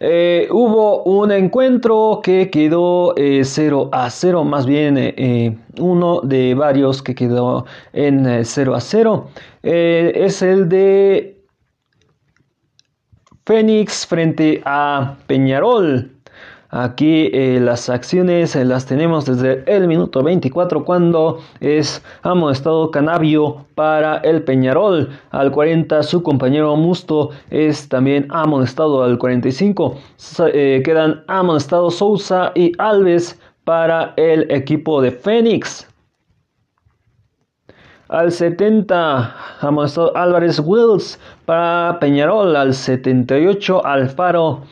Eh, 0.03 0.49
hubo 0.51 1.03
un 1.03 1.31
encuentro 1.31 2.21
que 2.23 2.49
quedó 2.49 3.15
0 3.17 3.91
eh, 3.93 3.97
a 3.97 4.09
0, 4.09 4.45
más 4.45 4.65
bien 4.65 4.97
eh, 4.97 5.59
uno 5.79 6.23
de 6.23 6.55
varios 6.55 7.03
que 7.03 7.15
quedó 7.15 7.67
en 7.93 8.43
0 8.43 8.75
a 8.75 8.81
0. 8.81 9.29
es 9.63 10.41
el 10.41 10.71
de 10.71 11.45
Fénix 13.45 14.07
frente 14.07 14.63
a 14.65 15.19
Peñarol. 15.27 16.20
Aquí 16.73 17.31
eh, 17.33 17.59
las 17.61 17.89
acciones 17.89 18.55
eh, 18.55 18.65
las 18.65 18.87
tenemos 18.87 19.27
desde 19.27 19.65
el 19.67 19.89
minuto 19.89 20.23
24 20.23 20.85
cuando 20.85 21.41
es 21.59 22.01
amonestado 22.23 22.93
Canabio 22.93 23.67
para 23.75 24.19
el 24.19 24.45
Peñarol. 24.45 25.09
Al 25.33 25.51
40 25.51 26.01
su 26.05 26.23
compañero 26.23 26.77
Musto 26.77 27.31
es 27.51 27.89
también 27.89 28.29
amonestado 28.31 29.03
al 29.03 29.19
45. 29.19 29.97
Eh, 30.53 30.83
quedan 30.85 31.25
amonestados 31.27 31.97
Sousa 31.97 32.53
y 32.55 32.71
Alves 32.79 33.41
para 33.65 34.15
el 34.17 34.49
equipo 34.49 35.03
de 35.03 35.11
Fénix. 35.11 35.89
Al 38.09 38.31
70, 38.31 39.35
amonestado 39.61 40.17
Álvarez 40.17 40.61
Wills 40.65 41.19
para 41.47 41.99
Peñarol. 41.99 42.55
Al 42.55 42.75
78, 42.75 43.85
Alfaro 43.85 44.63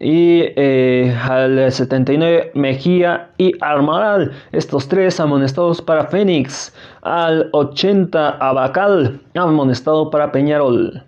y 0.00 0.42
eh, 0.56 1.16
al 1.22 1.70
79 1.70 2.52
Mejía 2.54 3.30
y 3.38 3.52
Armaral, 3.60 4.32
estos 4.52 4.88
tres 4.88 5.20
amonestados 5.20 5.80
para 5.80 6.06
Fénix, 6.06 6.74
al 7.02 7.48
80 7.52 8.30
Abacal, 8.30 9.20
amonestado 9.34 10.10
para 10.10 10.32
Peñarol. 10.32 11.02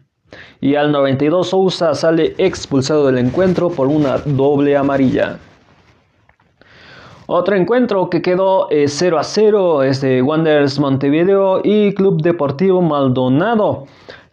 Y 0.60 0.74
al 0.74 0.92
92 0.92 1.48
Sousa 1.48 1.94
sale 1.94 2.34
expulsado 2.38 3.06
del 3.06 3.18
encuentro 3.18 3.70
por 3.70 3.88
una 3.88 4.18
doble 4.18 4.76
amarilla. 4.76 5.38
Otro 7.28 7.56
encuentro 7.56 8.08
que 8.08 8.22
quedó 8.22 8.68
0 8.70 9.16
eh, 9.16 9.20
a 9.20 9.24
0 9.24 9.82
es 9.82 10.00
de 10.00 10.22
Wanderers 10.22 10.78
Montevideo 10.78 11.60
y 11.64 11.92
Club 11.94 12.22
Deportivo 12.22 12.80
Maldonado. 12.82 13.86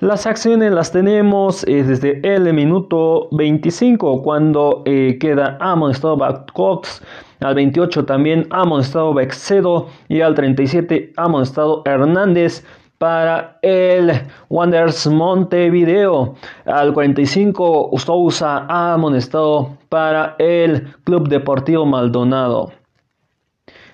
Las 0.03 0.27
acciones 0.27 0.73
las 0.73 0.91
tenemos 0.91 1.65
eh, 1.65 1.81
desde 1.81 2.19
el 2.25 2.53
minuto 2.53 3.29
25 3.31 4.21
cuando 4.21 4.81
eh, 4.83 5.17
queda 5.17 5.57
amonestado 5.61 6.17
Cox, 6.51 7.01
al 7.39 7.55
28 7.55 8.03
también 8.03 8.45
amonestado 8.49 9.13
Bexedo 9.13 9.87
y 10.09 10.19
al 10.19 10.35
37 10.35 11.13
amonestado 11.15 11.83
Hernández 11.85 12.65
para 12.97 13.59
el 13.61 14.11
Wanderers 14.49 15.07
Montevideo. 15.07 16.35
Al 16.65 16.91
45 16.91 17.91
Sousa 17.97 18.65
amonestado 18.67 19.77
para 19.87 20.35
el 20.37 20.85
Club 21.05 21.29
Deportivo 21.29 21.85
Maldonado. 21.85 22.73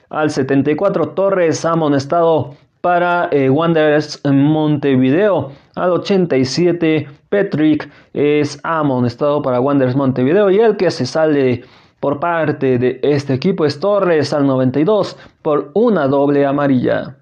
Al 0.09 0.31
74 0.31 1.09
Torres 1.09 1.63
amonestado 1.65 2.55
para 2.81 3.29
eh, 3.31 3.49
Wanderers 3.49 4.21
Montevideo. 4.25 5.51
Al 5.79 5.91
87, 5.91 7.07
Patrick 7.29 7.89
es 8.13 8.59
amonestado 8.63 9.41
para 9.41 9.61
Wanderers 9.61 9.95
Montevideo 9.95 10.51
y 10.51 10.59
el 10.59 10.75
que 10.75 10.91
se 10.91 11.05
sale 11.05 11.63
por 12.01 12.19
parte 12.19 12.77
de 12.77 12.99
este 13.01 13.33
equipo 13.33 13.65
es 13.65 13.79
Torres 13.79 14.33
al 14.33 14.45
92 14.45 15.15
por 15.41 15.71
una 15.73 16.07
doble 16.07 16.45
amarilla. 16.45 17.15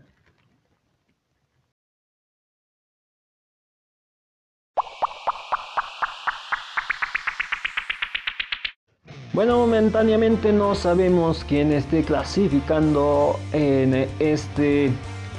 Bueno, 9.34 9.60
momentáneamente 9.60 10.52
no 10.52 10.74
sabemos 10.74 11.44
quién 11.48 11.72
esté 11.72 12.02
clasificando 12.04 13.36
en 13.54 14.08
este 14.18 14.86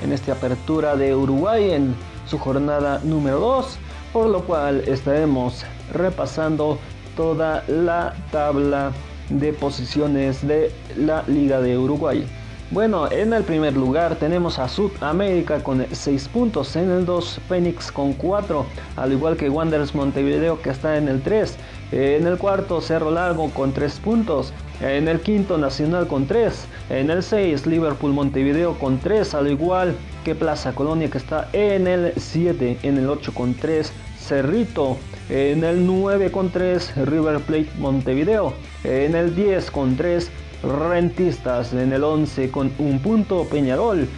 en 0.04 0.12
esta 0.12 0.34
apertura 0.34 0.94
de 0.94 1.16
Uruguay 1.16 1.72
en 1.72 1.96
su 2.28 2.38
jornada 2.38 3.00
número 3.04 3.40
2, 3.40 3.78
por 4.12 4.28
lo 4.28 4.42
cual 4.44 4.82
estaremos 4.86 5.64
repasando 5.92 6.78
toda 7.16 7.64
la 7.66 8.14
tabla 8.30 8.92
de 9.30 9.52
posiciones 9.52 10.46
de 10.46 10.72
la 10.96 11.22
Liga 11.26 11.60
de 11.60 11.78
Uruguay. 11.78 12.26
Bueno, 12.70 13.10
en 13.10 13.32
el 13.32 13.44
primer 13.44 13.74
lugar 13.74 14.16
tenemos 14.16 14.58
a 14.58 14.68
Sudamérica 14.68 15.62
con 15.62 15.86
6 15.90 16.28
puntos, 16.28 16.76
en 16.76 16.90
el 16.90 17.06
2 17.06 17.40
Phoenix 17.48 17.90
con 17.90 18.12
4, 18.12 18.66
al 18.96 19.12
igual 19.12 19.38
que 19.38 19.48
Wanderers 19.48 19.94
Montevideo 19.94 20.60
que 20.60 20.68
está 20.68 20.98
en 20.98 21.08
el 21.08 21.22
3, 21.22 21.56
en 21.92 22.26
el 22.26 22.38
cuarto 22.38 22.80
Cerro 22.80 23.10
Largo 23.10 23.50
con 23.50 23.72
3 23.72 24.00
puntos, 24.00 24.52
en 24.80 25.08
el 25.08 25.20
quinto 25.20 25.58
Nacional 25.58 26.06
con 26.06 26.26
3, 26.26 26.66
en 26.90 27.10
el 27.10 27.22
6 27.22 27.66
Liverpool 27.66 28.12
Montevideo 28.12 28.78
con 28.78 28.98
3, 28.98 29.34
al 29.34 29.50
igual 29.50 29.94
que 30.24 30.34
Plaza 30.34 30.72
Colonia 30.72 31.10
que 31.10 31.18
está 31.18 31.48
en 31.52 31.86
el 31.86 32.12
7, 32.16 32.78
en 32.82 32.98
el 32.98 33.08
8 33.08 33.32
con 33.34 33.54
3 33.54 33.92
Cerrito, 34.18 34.96
en 35.30 35.64
el 35.64 35.86
9 35.86 36.30
con 36.30 36.50
3 36.50 36.96
River 37.06 37.40
Plate 37.40 37.70
Montevideo, 37.78 38.52
en 38.84 39.14
el 39.14 39.34
10 39.34 39.70
con 39.70 39.96
3 39.96 40.30
Rentistas. 40.62 41.72
En 41.72 41.92
el 41.92 42.04
11 42.04 42.50
con 42.50 42.72
un 42.78 42.98
punto 43.00 43.44
Peñarol. 43.44 44.08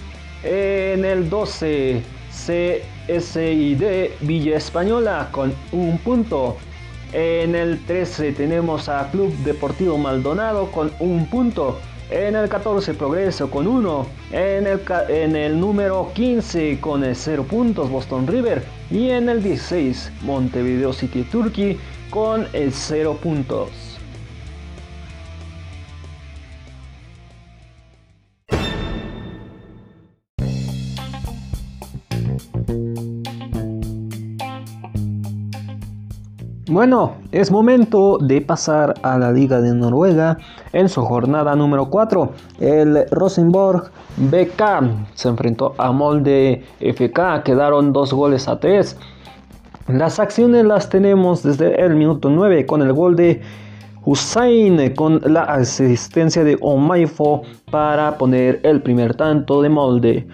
En 0.42 1.04
el 1.04 1.28
12 1.28 2.02
CSID 2.30 3.82
Villa 4.20 4.56
Española 4.56 5.28
con 5.32 5.52
un 5.72 5.98
punto. 5.98 6.56
En 7.12 7.56
el 7.56 7.84
13 7.86 8.32
tenemos 8.32 8.88
a 8.88 9.10
Club 9.10 9.34
Deportivo 9.38 9.98
Maldonado 9.98 10.70
con 10.70 10.92
un 11.00 11.26
punto. 11.26 11.78
En 12.08 12.36
el 12.36 12.48
14 12.48 12.94
Progreso 12.94 13.50
con 13.50 13.66
1. 13.66 14.06
En 14.32 14.66
el, 14.66 14.80
en 15.08 15.34
el 15.34 15.58
número 15.58 16.12
15 16.14 16.78
con 16.80 17.04
0 17.12 17.46
puntos 17.48 17.90
Boston 17.90 18.28
River. 18.28 18.62
Y 18.90 19.10
en 19.10 19.28
el 19.28 19.42
16 19.42 20.12
Montevideo 20.22 20.92
City 20.92 21.22
Turkey 21.24 21.78
con 22.10 22.46
0 22.52 23.18
puntos. 23.20 23.89
Bueno, 36.70 37.14
es 37.32 37.50
momento 37.50 38.16
de 38.18 38.40
pasar 38.40 38.94
a 39.02 39.18
la 39.18 39.32
Liga 39.32 39.60
de 39.60 39.74
Noruega 39.74 40.38
en 40.72 40.88
su 40.88 41.02
jornada 41.02 41.56
número 41.56 41.90
4. 41.90 42.30
El 42.60 43.06
Rosenborg 43.10 43.90
BK 44.18 45.08
se 45.14 45.28
enfrentó 45.30 45.74
a 45.78 45.90
Molde 45.90 46.62
FK, 46.78 47.42
quedaron 47.42 47.92
dos 47.92 48.12
goles 48.12 48.46
a 48.46 48.60
tres. 48.60 48.96
Las 49.88 50.20
acciones 50.20 50.64
las 50.64 50.88
tenemos 50.88 51.42
desde 51.42 51.84
el 51.84 51.96
minuto 51.96 52.30
9 52.30 52.64
con 52.66 52.82
el 52.82 52.92
gol 52.92 53.16
de 53.16 53.42
Hussein 54.04 54.94
con 54.94 55.20
la 55.24 55.42
asistencia 55.42 56.44
de 56.44 56.56
Omaifo 56.60 57.42
para 57.72 58.16
poner 58.16 58.60
el 58.62 58.80
primer 58.80 59.16
tanto 59.16 59.60
de 59.60 59.68
Molde. 59.68 60.28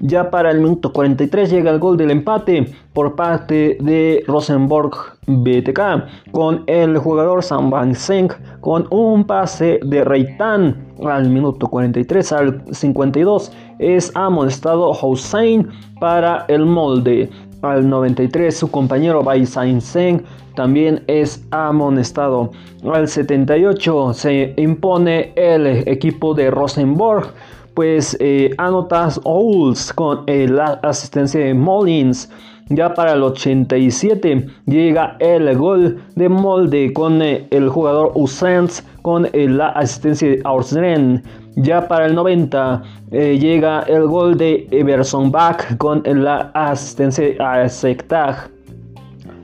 Ya 0.00 0.30
para 0.30 0.50
el 0.50 0.58
minuto 0.58 0.92
43 0.92 1.50
llega 1.50 1.70
el 1.70 1.78
gol 1.78 1.96
del 1.96 2.10
empate 2.10 2.72
por 2.92 3.14
parte 3.14 3.78
de 3.80 4.22
Rosenborg 4.26 4.92
BTK 5.26 6.32
con 6.32 6.64
el 6.66 6.98
jugador 6.98 7.42
Sam 7.42 7.70
Van 7.70 7.94
Seng 7.94 8.28
con 8.60 8.86
un 8.90 9.24
pase 9.24 9.80
de 9.84 10.04
Reitan 10.04 10.76
al 11.04 11.28
minuto 11.28 11.68
43 11.68 12.32
al 12.32 12.62
52 12.70 13.52
es 13.78 14.12
amonestado 14.14 14.90
Hussein 14.90 15.68
para 16.00 16.44
el 16.48 16.66
molde. 16.66 17.30
Al 17.62 17.88
93 17.88 18.54
su 18.54 18.70
compañero 18.70 19.22
Bai 19.22 19.46
Seng 19.46 20.22
también 20.54 21.02
es 21.06 21.44
amonestado. 21.50 22.50
Al 22.84 23.08
78 23.08 24.12
se 24.12 24.54
impone 24.56 25.32
el 25.34 25.66
equipo 25.88 26.34
de 26.34 26.50
Rosenborg 26.50 27.32
pues 27.74 28.16
eh, 28.20 28.54
anotas 28.58 29.20
Owls 29.24 29.92
con 29.92 30.22
eh, 30.26 30.48
la 30.48 30.80
asistencia 30.82 31.40
de 31.40 31.54
Mullins. 31.54 32.30
Ya 32.70 32.94
para 32.94 33.12
el 33.12 33.22
87 33.22 34.46
llega 34.64 35.16
el 35.18 35.54
gol 35.58 36.02
de 36.14 36.28
Molde 36.30 36.92
con 36.94 37.20
eh, 37.20 37.46
el 37.50 37.68
jugador 37.68 38.12
Usens 38.14 38.86
con 39.02 39.28
la 39.32 39.68
asistencia 39.70 40.30
de 40.30 40.40
Aursren. 40.44 41.22
Ya 41.56 41.86
para 41.86 42.06
el 42.06 42.14
90 42.14 42.82
llega 43.10 43.82
el 43.82 44.06
gol 44.06 44.36
de 44.36 44.66
Everson 44.72 45.30
Bach 45.30 45.76
con 45.76 46.02
la 46.04 46.50
asistencia 46.54 47.24
de 47.24 47.68
Sektag. 47.68 48.50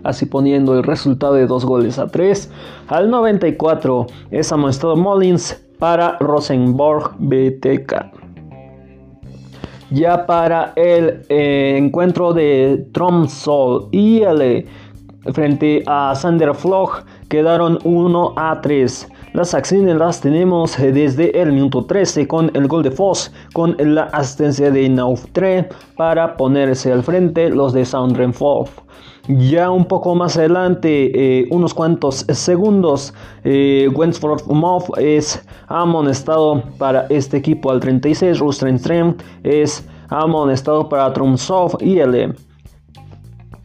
Así 0.02 0.24
poniendo 0.24 0.76
el 0.76 0.82
resultado 0.82 1.34
de 1.34 1.46
dos 1.46 1.64
goles 1.64 1.98
a 1.98 2.06
3. 2.08 2.50
Al 2.88 3.10
94 3.10 4.06
es 4.30 4.50
amonestado 4.50 4.96
Mullins 4.96 5.62
para 5.78 6.16
Rosenborg 6.18 7.14
BTK. 7.18 8.19
Ya 9.90 10.24
para 10.24 10.72
el 10.76 11.22
eh, 11.28 11.74
encuentro 11.76 12.32
de 12.32 12.86
Tromsø 12.92 13.88
y 13.90 14.22
el 14.22 14.66
frente 15.32 15.82
a 15.86 16.14
Sander 16.14 16.54
Floch 16.54 17.04
quedaron 17.28 17.78
1 17.82 18.34
a 18.36 18.60
3. 18.60 19.08
Las 19.32 19.52
acciones 19.52 19.96
las 19.96 20.20
tenemos 20.20 20.76
desde 20.76 21.40
el 21.40 21.52
minuto 21.52 21.84
13 21.86 22.28
con 22.28 22.50
el 22.54 22.68
gol 22.68 22.84
de 22.84 22.92
Foss, 22.92 23.32
con 23.52 23.76
la 23.78 24.04
asistencia 24.04 24.70
de 24.70 24.88
Nauftre 24.88 25.68
para 25.96 26.36
ponerse 26.36 26.92
al 26.92 27.02
frente 27.02 27.50
los 27.50 27.72
de 27.72 27.84
Foff. 28.32 28.70
Ya 29.38 29.70
un 29.70 29.84
poco 29.84 30.16
más 30.16 30.36
adelante, 30.36 31.12
eh, 31.14 31.46
unos 31.50 31.72
cuantos 31.72 32.26
segundos, 32.30 33.14
eh, 33.44 33.88
Wentworth 33.94 34.44
Moff 34.46 34.90
es 34.98 35.40
amonestado 35.68 36.64
para 36.78 37.06
este 37.10 37.36
equipo 37.36 37.70
al 37.70 37.78
36, 37.78 38.40
Rustrenstrem 38.40 39.14
es 39.44 39.86
amonestado 40.08 40.88
para 40.88 41.12
Tromsø 41.12 41.68
y 41.80 41.98
el 42.00 42.34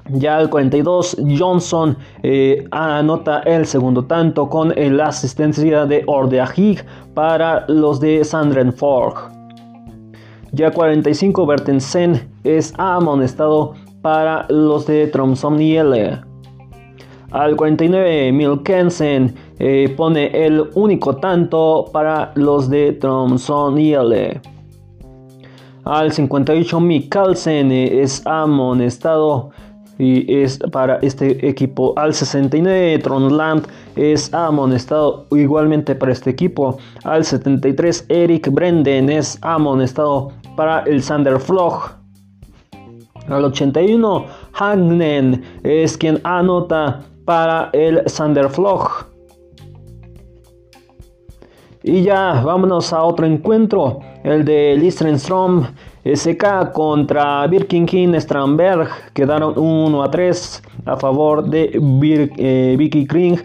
ya 0.10 0.38
al 0.38 0.52
42, 0.52 1.18
Johnson 1.36 1.98
eh, 2.22 2.68
anota 2.70 3.40
el 3.40 3.66
segundo 3.66 4.06
tanto 4.06 4.48
con 4.48 4.72
la 4.76 5.08
asistencia 5.08 5.88
de 5.88 6.04
Ordeahig 6.06 6.86
para 7.16 7.66
los 7.68 8.00
de 8.00 8.24
Sandrenforg. 8.24 9.32
Ya 10.52 10.70
45, 10.70 11.44
Bertensen 11.48 12.30
es 12.44 12.72
amonestado 12.78 13.74
para 14.06 14.46
los 14.50 14.86
de 14.86 15.08
Tromsø 15.08 15.48
Al 17.32 17.56
49, 17.56 18.32
Milkensen 18.34 19.34
eh, 19.58 19.92
pone 19.98 20.28
el 20.46 20.62
único 20.76 21.16
tanto 21.16 21.90
para 21.92 22.32
los 22.36 22.70
de 22.70 22.92
Tromsø 22.92 23.72
Al 25.86 26.12
58, 26.12 26.80
Mikkelsen 26.80 27.72
eh, 27.72 28.02
es 28.04 28.22
amonestado 28.28 29.50
y 29.98 30.32
es 30.32 30.60
para 30.72 30.98
este 30.98 31.50
equipo. 31.50 31.96
Al 31.98 32.14
69 32.14 33.00
Tronland 33.00 33.66
es 33.96 34.32
amonestado 34.36 35.26
igualmente 35.32 35.96
para 35.96 36.12
este 36.12 36.30
equipo. 36.30 36.78
Al 37.06 37.26
73 37.26 38.06
Eric 38.10 38.52
Brenden 38.52 39.10
es 39.10 39.40
amonestado 39.42 40.32
para 40.56 40.82
el 40.82 41.02
Sander 41.02 41.40
Floch. 41.40 42.05
Al 43.28 43.46
81 43.46 44.26
Hagnen 44.54 45.44
es 45.64 45.98
quien 45.98 46.20
anota 46.24 47.02
para 47.26 47.70
el 47.74 48.08
Sander 48.08 48.50
Floch. 48.50 49.06
Y 51.84 52.02
ya 52.02 52.42
vámonos 52.44 52.94
a 52.94 53.04
otro 53.04 53.26
encuentro, 53.26 54.00
el 54.24 54.44
de 54.44 54.76
Listrenstrom 54.76 55.68
SK 56.04 56.72
contra 56.72 57.48
Birkinkin 57.48 58.20
Stramberg 58.22 58.90
quedaron 59.14 59.58
1 59.58 60.04
a 60.04 60.12
3 60.12 60.64
a 60.86 60.98
favor 60.98 61.44
de 61.44 61.72
eh, 62.38 62.76
Vicky 62.78 63.08
Kring. 63.08 63.40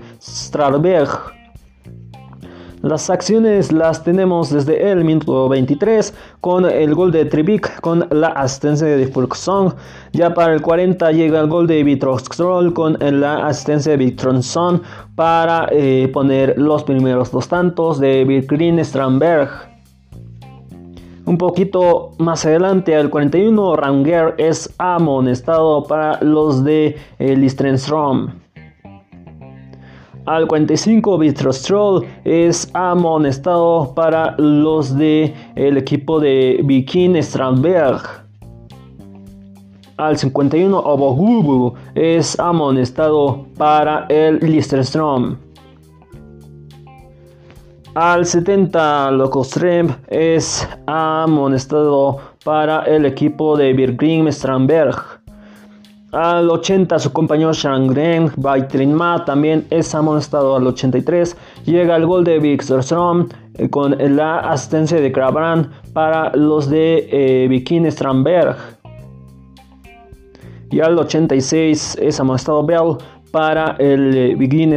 Las 2.83 3.11
acciones 3.11 3.73
las 3.73 4.03
tenemos 4.05 4.49
desde 4.49 4.91
el 4.91 5.05
minuto 5.05 5.51
23 5.51 6.15
con 6.41 6.65
el 6.65 6.95
gol 6.95 7.13
de 7.13 7.27
Trivik 7.27 7.79
con 7.83 8.07
la 8.11 8.29
asistencia 8.29 8.87
de 8.87 9.07
Fulksong. 9.07 9.75
Ya 10.15 10.33
para 10.33 10.55
el 10.55 10.63
40 10.63 11.13
llega 11.13 11.41
el 11.41 11.49
gol 11.49 11.67
de 11.67 11.85
Vitroxtrol 11.85 12.73
con 12.73 12.97
la 12.99 13.47
asistencia 13.47 13.93
de 13.93 13.99
Vitronson 13.99 14.83
para 15.15 15.69
eh, 15.71 16.09
poner 16.11 16.55
los 16.57 16.83
primeros 16.85 17.31
dos 17.31 17.49
tantos 17.49 18.01
de 18.01 18.25
Birkin 18.25 18.83
Stramberg. 18.83 19.51
Un 21.27 21.37
poquito 21.37 22.13
más 22.19 22.47
adelante, 22.47 22.97
al 22.97 23.11
41, 23.11 23.77
Ranger 23.77 24.35
es 24.39 24.75
amonestado 24.79 25.85
para 25.85 26.19
los 26.23 26.65
de 26.65 26.97
eh. 27.19 27.37
Al 30.31 30.47
45 30.47 31.19
Vitrostroll 31.19 32.07
es 32.23 32.71
amonestado 32.73 33.93
para 33.97 34.37
los 34.39 34.97
de 34.97 35.35
el 35.57 35.77
equipo 35.77 36.21
de 36.21 36.61
Viking 36.63 37.21
Strandberg. 37.21 38.01
Al 39.97 40.17
51 40.17 40.79
Obogubu 40.79 41.75
es 41.97 42.39
amonestado 42.39 43.45
para 43.59 44.07
el 44.09 44.39
Listerstrom. 44.39 45.37
Al 47.97 48.25
70 48.25 49.11
Locostrem 49.11 49.89
es 50.07 50.69
amonestado 50.87 52.19
para 52.45 52.85
el 52.85 53.05
equipo 53.05 53.57
de 53.57 53.73
Birgrim 53.73 54.31
Strandberg. 54.31 55.20
Al 56.13 56.51
80 56.51 56.99
su 56.99 57.13
compañero 57.13 57.53
Shangren 57.53 58.33
Ma 58.93 59.25
también 59.25 59.65
es 59.71 59.95
amonestado 59.95 60.57
al 60.57 60.67
83. 60.67 61.37
Llega 61.67 61.95
el 61.95 62.05
gol 62.05 62.25
de 62.25 62.41
Wikström 62.41 63.29
eh, 63.55 63.71
con 63.71 63.97
la 64.17 64.41
asistencia 64.41 65.01
de 65.01 65.13
Krabran 65.13 65.71
para 65.93 66.35
los 66.35 66.69
de 66.69 67.09
eh, 67.13 67.47
Viking 67.49 67.89
Stramberg. 67.89 68.57
Y 70.73 70.81
al 70.81 70.99
86 70.99 71.99
es 72.01 72.19
amonestado 72.19 72.65
Bell 72.65 72.97
para 73.31 73.77
el 73.79 74.17
eh, 74.17 74.35
Viking. 74.35 74.75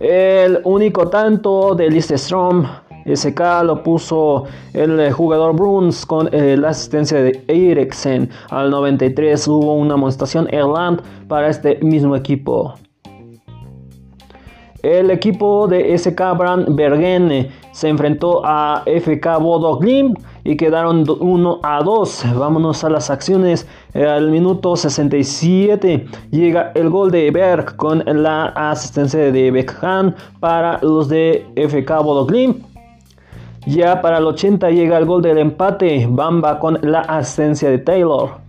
El 0.00 0.60
único 0.64 1.08
tanto 1.08 1.74
de 1.74 1.90
Listestrom 1.90 2.66
SK 3.14 3.40
lo 3.64 3.82
puso 3.82 4.44
el 4.72 5.12
jugador 5.12 5.54
Bruns 5.54 6.04
con 6.04 6.28
eh, 6.32 6.56
la 6.56 6.70
asistencia 6.70 7.22
de 7.22 7.42
Eriksen. 7.48 8.30
Al 8.50 8.70
93 8.70 9.46
hubo 9.48 9.74
una 9.74 9.94
amonestación 9.94 10.48
Erland 10.52 11.00
para 11.28 11.48
este 11.48 11.78
mismo 11.82 12.16
equipo. 12.16 12.74
El 14.82 15.10
equipo 15.10 15.66
de 15.66 15.98
SK 15.98 16.20
Brand 16.38 16.76
Bergen 16.76 17.48
se 17.72 17.88
enfrentó 17.88 18.40
a 18.44 18.84
FK 18.86 19.40
Bodo 19.40 19.80
y 20.44 20.56
quedaron 20.56 21.04
1 21.08 21.60
a 21.60 21.82
2. 21.82 22.24
Vámonos 22.36 22.84
a 22.84 22.90
las 22.90 23.10
acciones. 23.10 23.66
Al 23.94 24.30
minuto 24.30 24.76
67 24.76 26.06
llega 26.30 26.70
el 26.76 26.88
gol 26.88 27.10
de 27.10 27.30
Berg 27.32 27.74
con 27.74 28.04
la 28.06 28.46
asistencia 28.46 29.32
de 29.32 29.50
Beckham 29.50 30.14
para 30.38 30.78
los 30.82 31.08
de 31.08 31.44
FK 31.56 31.90
Bodo 32.04 32.24
ya 33.66 34.00
para 34.00 34.18
el 34.18 34.24
80 34.24 34.70
llega 34.70 34.96
el 34.96 35.04
gol 35.04 35.22
del 35.22 35.38
empate, 35.38 36.06
Bamba 36.08 36.58
con 36.58 36.78
la 36.82 37.00
asistencia 37.00 37.68
de 37.68 37.78
Taylor. 37.78 38.46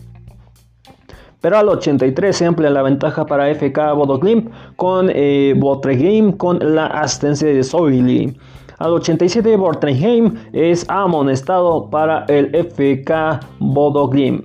Pero 1.41 1.57
al 1.57 1.69
83 1.69 2.35
se 2.35 2.45
amplia 2.45 2.69
la 2.69 2.81
ventaja 2.81 3.25
para 3.25 3.53
FK 3.53 3.93
Bodoglim 3.95 4.49
con 4.75 5.09
eh, 5.13 5.53
con 6.37 6.75
la 6.75 6.87
asistencia 6.87 7.47
de 7.47 7.63
Soili. 7.63 8.37
Al 8.79 8.93
87 8.93 9.55
Bortregame 9.55 10.33
es 10.53 10.85
amonestado 10.89 11.89
para 11.89 12.25
el 12.27 12.51
FK 12.55 13.39
Bodoglim. 13.59 14.43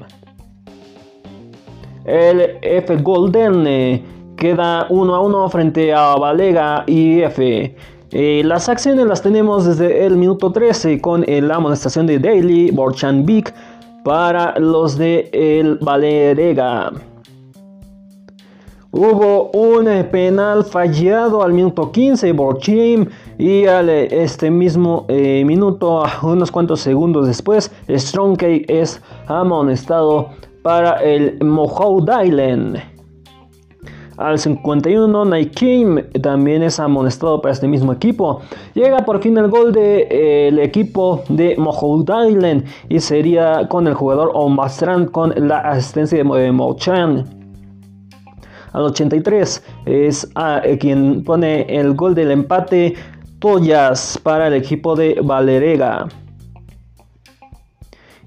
El 2.04 2.58
F 2.62 2.96
Golden 2.96 3.66
eh, 3.66 4.02
queda 4.36 4.86
1 4.88 5.14
a 5.14 5.20
1 5.20 5.48
frente 5.50 5.92
a 5.92 6.16
Valega 6.16 6.84
y 6.86 7.20
F. 7.20 7.76
Eh, 8.14 8.42
las 8.44 8.68
acciones 8.68 9.06
las 9.06 9.22
tenemos 9.22 9.64
desde 9.64 10.04
el 10.04 10.18
minuto 10.18 10.52
13 10.52 11.00
con 11.00 11.24
la 11.26 11.56
amonestación 11.56 12.06
de 12.06 12.18
Daily, 12.18 12.70
Borchan 12.70 13.24
para 14.04 14.58
los 14.58 14.98
de 14.98 15.30
el 15.32 15.78
Valerega. 15.78 16.92
Hubo 18.90 19.50
un 19.52 19.86
penal 20.10 20.62
fallado 20.62 21.42
al 21.42 21.54
minuto 21.54 21.90
15 21.90 22.32
Borchim 22.32 23.06
y 23.38 23.64
al 23.64 23.88
este 23.88 24.50
mismo 24.50 25.06
eh, 25.08 25.42
minuto, 25.46 26.04
unos 26.22 26.50
cuantos 26.50 26.80
segundos 26.80 27.26
después, 27.26 27.72
Strongkey 27.88 28.66
es 28.68 29.00
amonestado 29.26 30.28
para 30.62 31.02
el 31.02 31.42
Mohawk 31.42 32.10
Island. 32.22 32.91
Al 34.22 34.38
51 34.38 35.24
Nike 35.24 36.04
también 36.20 36.62
es 36.62 36.78
amonestado 36.78 37.42
para 37.42 37.52
este 37.52 37.66
mismo 37.66 37.92
equipo. 37.92 38.40
Llega 38.74 38.98
por 38.98 39.20
fin 39.20 39.36
el 39.36 39.48
gol 39.48 39.72
del 39.72 40.08
de, 40.08 40.48
eh, 40.48 40.64
equipo 40.64 41.24
de 41.28 41.56
Island 42.28 42.64
y 42.88 43.00
sería 43.00 43.66
con 43.68 43.88
el 43.88 43.94
jugador 43.94 44.30
Omastran 44.34 45.06
con 45.06 45.32
la 45.48 45.58
asistencia 45.58 46.18
de 46.22 46.52
Mochan. 46.52 47.24
Al 48.72 48.82
83 48.82 49.64
es 49.86 50.30
eh, 50.64 50.78
quien 50.78 51.24
pone 51.24 51.62
el 51.68 51.94
gol 51.94 52.14
del 52.14 52.30
empate 52.30 52.94
Toyas 53.40 54.20
para 54.22 54.46
el 54.46 54.54
equipo 54.54 54.94
de 54.94 55.20
Valerega. 55.22 56.06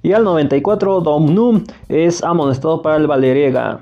Y 0.03 0.12
al 0.12 0.25
94 0.25 0.99
Domnum 0.99 1.63
es 1.88 2.21
amonestado 2.21 2.81
para 2.81 2.97
el 2.97 3.08
Valerega. 3.08 3.79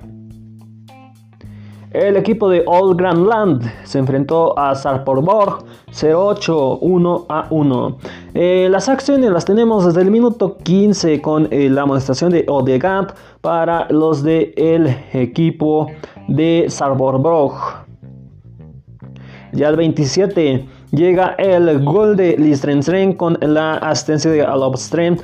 El 1.93 2.17
equipo 2.17 2.49
de 2.49 2.63
Old 2.65 2.97
Grand 2.97 3.27
Land 3.27 3.71
se 3.83 3.99
enfrentó 3.99 4.57
a 4.57 4.73
Sarporborg 4.73 5.63
08 5.91 6.79
1 6.81 7.25
a 7.29 7.45
1. 7.51 7.97
Eh, 8.33 8.67
las 8.71 8.89
acciones 8.89 9.29
las 9.29 9.45
tenemos 9.45 9.85
desde 9.85 10.01
el 10.01 10.09
minuto 10.09 10.57
15 10.57 11.21
con 11.21 11.47
eh, 11.51 11.69
la 11.69 11.83
amonestación 11.83 12.31
de 12.31 12.45
Odegaard 12.47 13.13
para 13.41 13.87
los 13.91 14.23
del 14.23 14.53
el 14.57 14.87
equipo 15.13 15.85
de 16.27 16.65
Sarporborg. 16.67 17.85
Ya 19.51 19.67
al 19.67 19.75
27 19.75 20.65
llega 20.93 21.35
el 21.37 21.83
gol 21.85 22.15
de 22.15 22.35
Listrenstren 22.37 23.13
con 23.13 23.37
la 23.39 23.75
asistencia 23.75 24.31
de 24.31 24.41
Alobstrem 24.41 25.17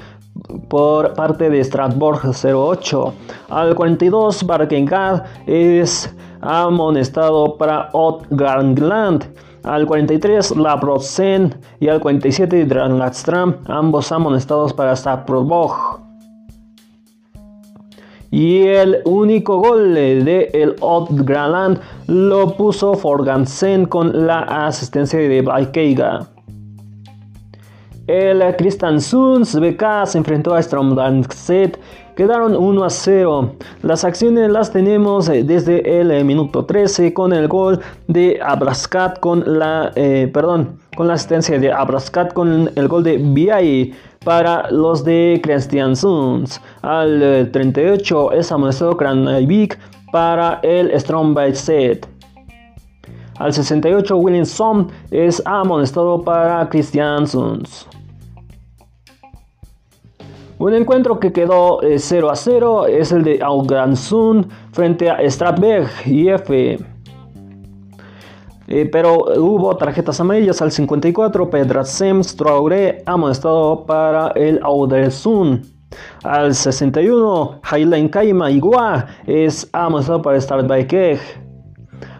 por 0.69 1.15
parte 1.15 1.49
de 1.49 1.63
Strasbourg 1.63 2.21
08. 2.23 3.13
Al 3.49 3.73
42 3.73 4.45
Barkengard 4.45 5.23
es 5.47 6.13
amonestado 6.41 7.57
para 7.57 7.89
Ot 7.93 8.25
Gangland. 8.29 9.25
Al 9.63 9.85
43 9.85 10.55
Labrosen 10.55 11.53
y 11.81 11.89
al 11.89 11.99
47 11.99 12.65
Dranlatstram, 12.65 13.57
ambos 13.67 14.11
amonestados 14.11 14.73
para 14.73 14.95
Saprobog. 14.95 15.99
Y 18.31 18.67
el 18.67 18.99
único 19.05 19.57
gol 19.57 19.95
de 19.95 20.49
el 20.53 20.75
Ot 20.81 21.09
Granland 21.11 21.79
lo 22.07 22.55
puso 22.55 22.93
Forgansen 22.93 23.85
con 23.85 24.27
la 24.27 24.41
asistencia 24.67 25.19
de 25.19 25.41
Baikeiga. 25.41 26.27
El 28.09 28.41
Kristiansunds 28.55 29.59
BK 29.59 30.07
se 30.07 30.17
enfrentó 30.17 30.55
a 30.55 30.63
Stromdanset 30.63 31.79
Quedaron 32.15 32.55
1 32.55 32.83
a 32.83 32.89
0. 32.89 33.53
Las 33.83 34.03
acciones 34.03 34.49
las 34.49 34.73
tenemos 34.73 35.29
eh, 35.29 35.43
desde 35.43 36.01
el 36.01 36.09
eh, 36.09 36.23
minuto 36.23 36.65
13 36.65 37.13
con 37.13 37.33
el 37.33 37.47
gol 37.47 37.79
de 38.07 38.39
Abrascat 38.43 39.19
con 39.19 39.43
la 39.59 39.91
eh, 39.95 40.27
perdón, 40.33 40.79
con 40.97 41.07
la 41.07 41.13
asistencia 41.13 41.59
de 41.59 41.71
Abrascat 41.71 42.33
con 42.33 42.71
el 42.73 42.87
gol 42.87 43.03
de 43.03 43.19
Biai 43.19 43.93
para 44.25 44.71
los 44.71 45.03
de 45.03 45.39
Kristiansunds. 45.43 46.59
Al 46.81 47.51
38 47.53 48.31
es 48.31 48.51
amonestado 48.51 48.97
Kranjvik 48.97 49.77
para 50.11 50.59
el 50.63 50.99
Stromberg 50.99 51.55
set. 51.55 52.07
Al 53.37 53.53
68 53.53 54.17
Williamson 54.17 54.87
es 55.11 55.43
amonestado 55.45 56.23
para 56.23 56.67
Kristiansunds. 56.69 57.87
Un 60.59 60.73
encuentro 60.73 61.21
que 61.21 61.31
quedó 61.31 61.79
0 61.81 62.27
eh, 62.27 62.31
a 62.31 62.35
0 62.35 62.87
es 62.87 63.13
el 63.13 63.23
de 63.23 63.39
Augansun 63.41 64.49
frente 64.73 65.09
a 65.09 65.17
Stratberg 65.29 65.87
y 66.05 66.27
F. 66.27 66.77
Eh, 68.67 68.85
pero 68.91 69.23
hubo 69.37 69.77
tarjetas 69.77 70.19
amarillas 70.19 70.61
al 70.61 70.73
54. 70.73 71.49
Pedrasem 71.49 72.21
Traoré 72.37 73.01
amonestado 73.05 73.85
para 73.85 74.31
el 74.35 74.59
Audersun. 74.61 75.61
Al 76.23 76.53
61, 76.53 77.61
Hailen 77.63 78.09
Kaima 78.09 78.51
Igua 78.51 79.05
es 79.25 79.69
amonestado 79.71 80.21
para 80.21 80.41
Stratberg. 80.41 81.19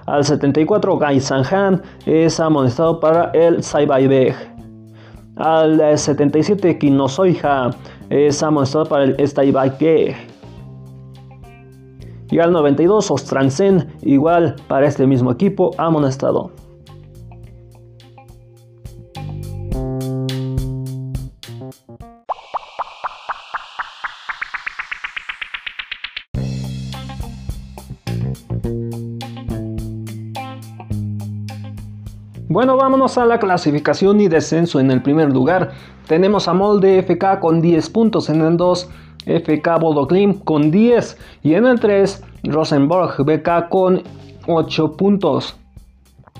Al 0.06 0.24
74, 0.24 0.98
Gai 0.98 1.20
Sanhan 1.20 1.84
es 2.06 2.40
amonestado 2.40 3.02
para 3.02 3.32
el 3.32 3.62
Saibaibeg. 3.62 4.59
Al 5.40 5.98
77, 5.98 6.78
Kinosoija 6.78 7.70
es 8.10 8.44
amonestado 8.44 8.86
para 8.86 9.06
el 9.06 9.16
Staibaque. 9.26 10.14
Y 12.30 12.40
al 12.40 12.52
92, 12.52 13.10
Ostransen, 13.10 13.88
igual 14.02 14.58
para 14.68 14.86
este 14.86 15.08
mismo 15.08 15.32
equipo, 15.32 15.72
amonestado. 15.78 16.52
Bueno, 32.60 32.76
vámonos 32.76 33.18
a 33.18 33.26
la 33.26 33.40
clasificación 33.40 34.20
y 34.20 34.28
descenso. 34.28 34.82
En 34.82 34.92
el 34.92 35.02
primer 35.02 35.32
lugar 35.32 35.72
tenemos 36.10 36.50
a 36.50 36.54
Molde 36.54 37.02
FK 37.02 37.40
con 37.40 37.62
10 37.62 37.90
puntos. 37.90 38.30
En 38.30 38.42
el 38.42 38.58
2, 38.58 38.90
FK 39.26 39.80
Bodo 39.80 40.06
con 40.44 40.70
10. 40.70 41.18
Y 41.42 41.54
en 41.54 41.66
el 41.66 41.80
3, 41.80 42.22
Rosenborg 42.44 43.24
BK 43.24 43.70
con 43.70 44.04
8 44.46 44.98
puntos. 44.98 45.56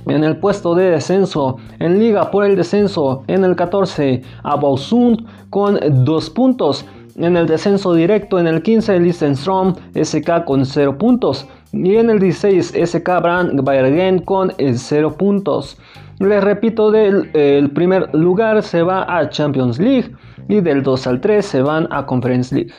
En 0.08 0.26
el 0.26 0.36
puesto 0.36 0.76
de 0.76 0.92
descenso, 0.92 1.56
en 1.80 2.00
liga 2.00 2.30
por 2.32 2.44
el 2.44 2.58
descenso, 2.58 3.24
en 3.28 3.46
el 3.46 3.56
14, 3.56 4.22
Abosund 4.44 5.26
con 5.50 5.80
2 6.04 6.30
puntos. 6.32 6.86
En 7.16 7.38
el 7.38 7.48
descenso 7.48 7.94
directo, 7.94 8.40
en 8.40 8.48
el 8.48 8.62
15, 8.62 9.00
Listenstrom 9.00 9.74
SK 9.94 10.44
con 10.46 10.66
0 10.66 10.98
puntos. 10.98 11.48
Y 11.72 11.96
en 11.96 12.10
el 12.10 12.20
16, 12.20 12.74
SK 12.76 13.08
Brand 13.22 13.64
Bayern 13.64 14.20
con 14.20 14.52
0 14.58 15.16
puntos. 15.18 15.78
Les 16.20 16.44
repito, 16.44 16.92
del 16.92 17.30
el 17.34 17.72
primer 17.72 18.14
lugar 18.14 18.62
se 18.62 18.84
va 18.84 19.06
a 19.08 19.30
Champions 19.30 19.80
League 19.80 20.12
y 20.50 20.60
del 20.60 20.84
2 20.84 21.08
al 21.08 21.22
3 21.22 21.46
se 21.46 21.62
van 21.62 21.88
a 21.92 22.06
Conference 22.06 22.54
League. 22.54 22.74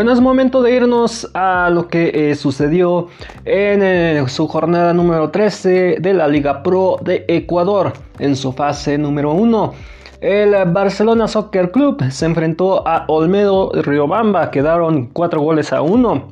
Bueno, 0.00 0.12
es 0.14 0.20
momento 0.22 0.62
de 0.62 0.74
irnos 0.74 1.28
a 1.34 1.68
lo 1.68 1.86
que 1.86 2.30
eh, 2.30 2.34
sucedió 2.34 3.08
en 3.44 3.82
eh, 3.82 4.24
su 4.28 4.48
jornada 4.48 4.94
número 4.94 5.28
13 5.28 5.98
de 6.00 6.14
la 6.14 6.26
Liga 6.26 6.62
Pro 6.62 6.96
de 7.02 7.26
Ecuador, 7.28 7.92
en 8.18 8.34
su 8.34 8.54
fase 8.54 8.96
número 8.96 9.32
1. 9.32 9.74
El 10.22 10.54
Barcelona 10.72 11.28
Soccer 11.28 11.70
Club 11.70 12.02
se 12.10 12.24
enfrentó 12.24 12.88
a 12.88 13.04
Olmedo 13.08 13.72
Riobamba, 13.74 14.50
quedaron 14.50 15.04
4 15.08 15.38
goles 15.38 15.70
a 15.70 15.82
1. 15.82 16.28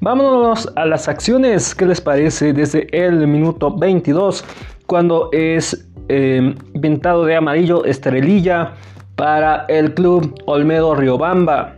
Vámonos 0.00 0.68
a 0.74 0.84
las 0.84 1.06
acciones, 1.06 1.76
¿qué 1.76 1.86
les 1.86 2.00
parece? 2.00 2.52
Desde 2.52 2.88
el 2.90 3.28
minuto 3.28 3.76
22, 3.76 4.44
cuando 4.86 5.28
es 5.30 5.88
eh, 6.08 6.52
pintado 6.80 7.26
de 7.26 7.36
amarillo 7.36 7.84
estrellilla 7.84 8.72
para 9.14 9.66
el 9.68 9.94
club 9.94 10.34
Olmedo 10.46 10.96
Riobamba. 10.96 11.76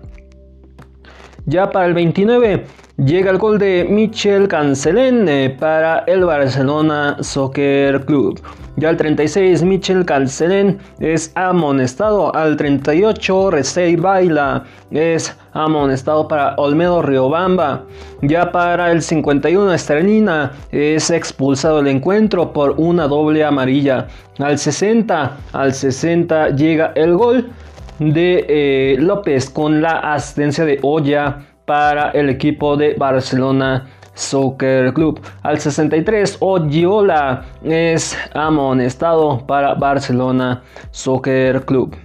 Ya 1.46 1.70
para 1.70 1.86
el 1.86 1.92
29 1.94 2.64
llega 2.96 3.30
el 3.30 3.36
gol 3.36 3.58
de 3.58 3.86
Michel 3.88 4.48
Cancelén 4.48 5.28
eh, 5.28 5.54
para 5.58 5.98
el 6.06 6.24
Barcelona 6.24 7.18
Soccer 7.20 8.04
Club. 8.06 8.40
Ya 8.76 8.88
al 8.88 8.96
36 8.96 9.62
Michel 9.62 10.06
Cancelén 10.06 10.78
es 11.00 11.32
amonestado. 11.34 12.34
Al 12.34 12.56
38 12.56 13.50
Recey 13.50 13.96
Baila 13.96 14.64
es 14.90 15.36
amonestado 15.52 16.26
para 16.28 16.54
Olmedo 16.56 17.02
Riobamba. 17.02 17.84
Ya 18.22 18.50
para 18.50 18.90
el 18.90 19.02
51 19.02 19.74
Estrelina 19.74 20.52
es 20.72 21.10
expulsado 21.10 21.76
del 21.76 21.88
encuentro 21.88 22.54
por 22.54 22.70
una 22.78 23.06
doble 23.06 23.44
amarilla. 23.44 24.08
Al 24.38 24.58
60, 24.58 25.36
al 25.52 25.74
60 25.74 26.50
llega 26.50 26.92
el 26.96 27.14
gol 27.16 27.50
de 27.98 28.44
eh, 28.48 28.96
López 28.98 29.50
con 29.50 29.80
la 29.80 30.14
asistencia 30.14 30.64
de 30.64 30.78
Olla 30.82 31.46
para 31.64 32.10
el 32.10 32.28
equipo 32.28 32.76
de 32.76 32.94
Barcelona 32.94 33.86
Soccer 34.14 34.92
Club. 34.92 35.20
Al 35.42 35.58
63, 35.58 36.38
Oggiola 36.40 37.44
es 37.64 38.16
amonestado 38.32 39.44
para 39.46 39.74
Barcelona 39.74 40.62
Soccer 40.90 41.64
Club. 41.64 41.96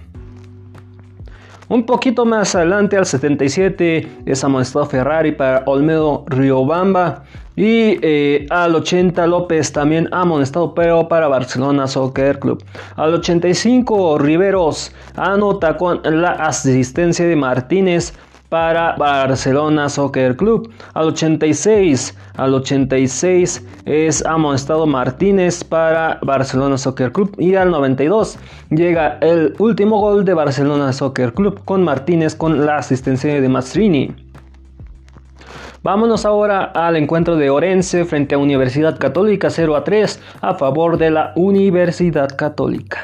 Un 1.70 1.86
poquito 1.86 2.26
más 2.26 2.56
adelante, 2.56 2.96
al 2.96 3.06
77, 3.06 4.22
es 4.26 4.42
amonestado 4.42 4.86
Ferrari 4.86 5.30
para 5.30 5.62
Olmedo 5.66 6.24
Riobamba. 6.26 7.22
Y 7.54 7.96
eh, 8.02 8.46
al 8.50 8.74
80 8.74 9.24
López 9.28 9.70
también 9.70 10.08
amonestado, 10.10 10.74
pero 10.74 11.06
para 11.06 11.28
Barcelona 11.28 11.86
Soccer 11.86 12.40
Club. 12.40 12.64
Al 12.96 13.14
85 13.14 14.18
Riveros 14.18 14.92
anota 15.14 15.76
con 15.76 16.00
la 16.02 16.32
asistencia 16.32 17.24
de 17.24 17.36
Martínez 17.36 18.14
para 18.50 18.96
Barcelona 18.96 19.88
Soccer 19.88 20.36
Club. 20.36 20.70
Al 20.92 21.06
86, 21.08 22.14
al 22.36 22.52
86 22.52 23.66
es 23.86 24.26
amonestado 24.26 24.86
Martínez 24.86 25.64
para 25.64 26.18
Barcelona 26.20 26.76
Soccer 26.76 27.12
Club. 27.12 27.34
Y 27.38 27.54
al 27.54 27.70
92 27.70 28.38
llega 28.68 29.16
el 29.22 29.54
último 29.58 30.00
gol 30.00 30.26
de 30.26 30.34
Barcelona 30.34 30.92
Soccer 30.92 31.32
Club 31.32 31.64
con 31.64 31.82
Martínez 31.82 32.34
con 32.34 32.66
la 32.66 32.76
asistencia 32.76 33.40
de 33.40 33.48
Mastrini. 33.48 34.14
Vámonos 35.82 36.26
ahora 36.26 36.64
al 36.64 36.96
encuentro 36.96 37.36
de 37.36 37.48
Orense 37.48 38.04
frente 38.04 38.34
a 38.34 38.38
Universidad 38.38 38.98
Católica 38.98 39.48
0 39.48 39.76
a 39.76 39.84
3 39.84 40.20
a 40.42 40.54
favor 40.54 40.98
de 40.98 41.10
la 41.10 41.32
Universidad 41.36 42.36
Católica. 42.36 42.98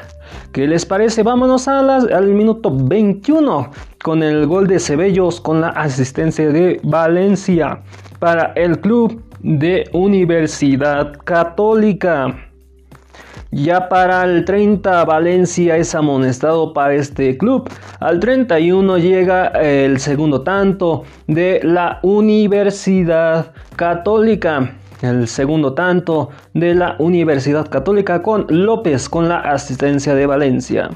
¿Qué 0.51 0.65
les 0.65 0.85
parece? 0.85 1.23
Vámonos 1.23 1.67
al 1.67 2.27
minuto 2.33 2.71
21 2.73 3.71
con 4.03 4.23
el 4.23 4.47
gol 4.47 4.67
de 4.67 4.79
Cebellos 4.79 5.39
con 5.39 5.61
la 5.61 5.69
asistencia 5.69 6.49
de 6.49 6.79
Valencia 6.83 7.81
para 8.19 8.53
el 8.55 8.79
club 8.79 9.21
de 9.41 9.87
Universidad 9.93 11.13
Católica. 11.23 12.35
Ya 13.51 13.87
para 13.87 14.23
el 14.23 14.45
30 14.45 15.05
Valencia 15.05 15.77
es 15.77 15.93
amonestado 15.93 16.73
para 16.73 16.95
este 16.95 17.37
club. 17.37 17.69
Al 17.99 18.19
31 18.19 18.97
llega 18.97 19.47
el 19.47 19.99
segundo 19.99 20.41
tanto 20.41 21.03
de 21.27 21.59
la 21.63 21.99
Universidad 22.01 23.53
Católica. 23.75 24.73
El 25.01 25.27
segundo 25.27 25.73
tanto 25.73 26.29
de 26.53 26.73
la 26.73 26.95
Universidad 26.99 27.69
Católica 27.69 28.21
con 28.23 28.45
López 28.49 29.09
con 29.09 29.29
la 29.29 29.39
asistencia 29.39 30.15
de 30.15 30.25
Valencia. 30.25 30.89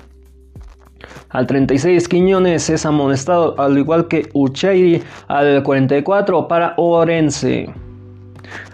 Al 1.29 1.47
36 1.47 2.07
Quiñones 2.07 2.69
es 2.69 2.85
amonestado 2.85 3.59
al 3.59 3.77
igual 3.77 4.07
que 4.07 4.29
Ucheiri 4.33 5.01
al 5.27 5.63
44 5.63 6.47
para 6.47 6.73
Orense. 6.77 7.69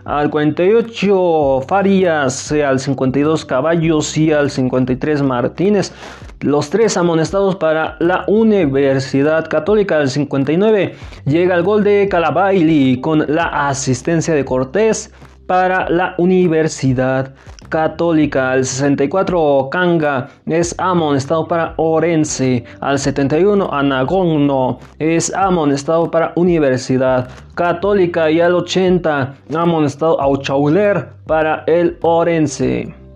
Al 0.06 0.30
48 0.30 1.62
Farias, 1.68 2.52
al 2.52 2.80
52 2.80 3.46
Caballos 3.46 4.18
y 4.18 4.32
al 4.32 4.50
53 4.50 5.22
Martínez. 5.22 5.94
Los 6.42 6.70
tres 6.70 6.98
amonestados 6.98 7.56
para 7.56 7.98
la 8.00 8.24
Universidad 8.28 9.48
Católica. 9.50 9.98
Al 9.98 10.10
59 10.10 10.96
llega 11.26 11.56
el 11.56 11.64
gol 11.64 11.84
de 11.84 12.08
Calabaili 12.10 13.02
con 13.02 13.26
la 13.28 13.68
asistencia 13.68 14.34
de 14.34 14.46
Cortés 14.46 15.12
para 15.48 15.90
la 15.90 16.14
Universidad 16.18 17.34
Católica. 17.70 18.52
Al 18.52 18.66
64 18.66 19.70
Kanga 19.72 20.30
es 20.46 20.76
amonestado 20.78 21.48
para 21.48 21.74
Orense. 21.78 22.64
Al 22.80 23.00
71 23.00 23.70
Anagono 23.74 24.80
es 25.00 25.34
amonestado 25.34 26.12
para 26.12 26.34
Universidad 26.36 27.30
Católica. 27.56 28.30
Y 28.30 28.42
al 28.42 28.56
80 28.56 29.36
amonestado 29.56 30.20
Auchauler 30.22 31.10
para 31.26 31.64
el 31.68 31.98
Orense. 32.02 33.07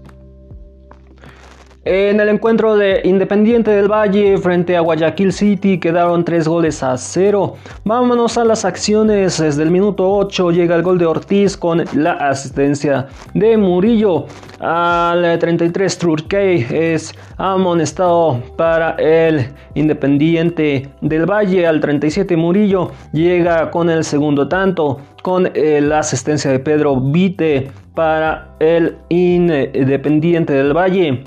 En 1.84 2.20
el 2.20 2.30
encuentro 2.30 2.78
de 2.78 3.02
Independiente 3.06 3.72
del 3.72 3.92
Valle 3.92 4.38
frente 4.38 4.78
a 4.78 4.82
Guayaquil 4.82 5.34
City 5.34 5.80
quedaron 5.80 6.24
3 6.24 6.48
goles 6.48 6.84
a 6.84 6.96
0. 6.96 7.56
Vámonos 7.84 8.38
a 8.38 8.46
las 8.46 8.66
acciones. 8.66 9.40
Desde 9.40 9.64
el 9.64 9.72
minuto 9.72 10.08
8 10.08 10.52
llega 10.52 10.76
el 10.76 10.84
gol 10.84 11.00
de 11.00 11.08
Ortiz 11.08 11.58
con 11.58 11.84
la 11.96 12.12
asistencia 12.12 13.08
de 13.34 13.58
Murillo. 13.58 14.28
Al 14.60 15.40
33 15.40 15.98
Turkey 15.98 16.68
es 16.70 17.16
amonestado 17.38 18.40
para 18.56 18.92
el 19.00 19.48
Independiente 19.74 20.88
del 21.02 21.26
Valle. 21.26 21.66
Al 21.66 21.80
37 21.80 22.38
Murillo 22.38 22.92
llega 23.12 23.72
con 23.72 23.90
el 23.90 24.04
segundo 24.04 24.48
tanto 24.48 25.00
con 25.24 25.50
eh, 25.56 25.82
la 25.82 25.98
asistencia 25.98 26.52
de 26.52 26.60
Pedro 26.60 27.02
Vite 27.02 27.72
para 27.96 28.56
el 28.60 28.98
Independiente 29.10 30.54
del 30.54 30.78
Valle. 30.78 31.24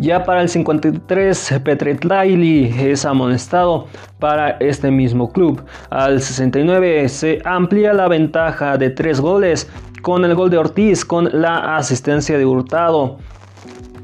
Ya 0.00 0.24
para 0.24 0.40
el 0.40 0.48
53, 0.48 1.60
Petretlaili 1.62 2.74
es 2.78 3.04
amonestado 3.04 3.86
para 4.18 4.52
este 4.52 4.90
mismo 4.90 5.30
club. 5.30 5.62
Al 5.90 6.22
69 6.22 7.06
se 7.10 7.42
amplía 7.44 7.92
la 7.92 8.08
ventaja 8.08 8.78
de 8.78 8.88
tres 8.88 9.20
goles 9.20 9.70
con 10.00 10.24
el 10.24 10.34
gol 10.34 10.48
de 10.48 10.56
Ortiz 10.56 11.04
con 11.04 11.28
la 11.30 11.76
asistencia 11.76 12.38
de 12.38 12.46
Hurtado. 12.46 13.18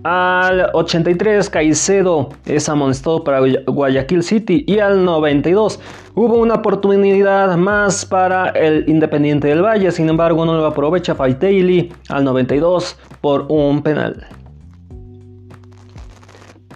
Al 0.03 0.68
83 0.74 1.49
Caicedo 1.49 2.28
es 2.44 2.68
amonestado 2.68 3.24
para 3.24 3.40
Guayaquil 3.66 4.22
City 4.22 4.64
y 4.68 4.80
al 4.80 5.03
92 5.03 5.80
hubo 6.14 6.36
una 6.36 6.57
oportunidad 6.57 7.57
más 7.57 8.05
para 8.05 8.51
el 8.51 8.84
Independiente 8.86 9.49
del 9.49 9.64
Valle, 9.64 9.90
sin 9.90 10.11
embargo 10.11 10.44
no 10.44 10.59
lo 10.59 10.66
aprovecha 10.66 11.14
Faiteili 11.14 11.90
al 12.11 12.22
92 12.24 12.99
por 13.22 13.47
un 13.49 13.82
penal. 13.82 14.36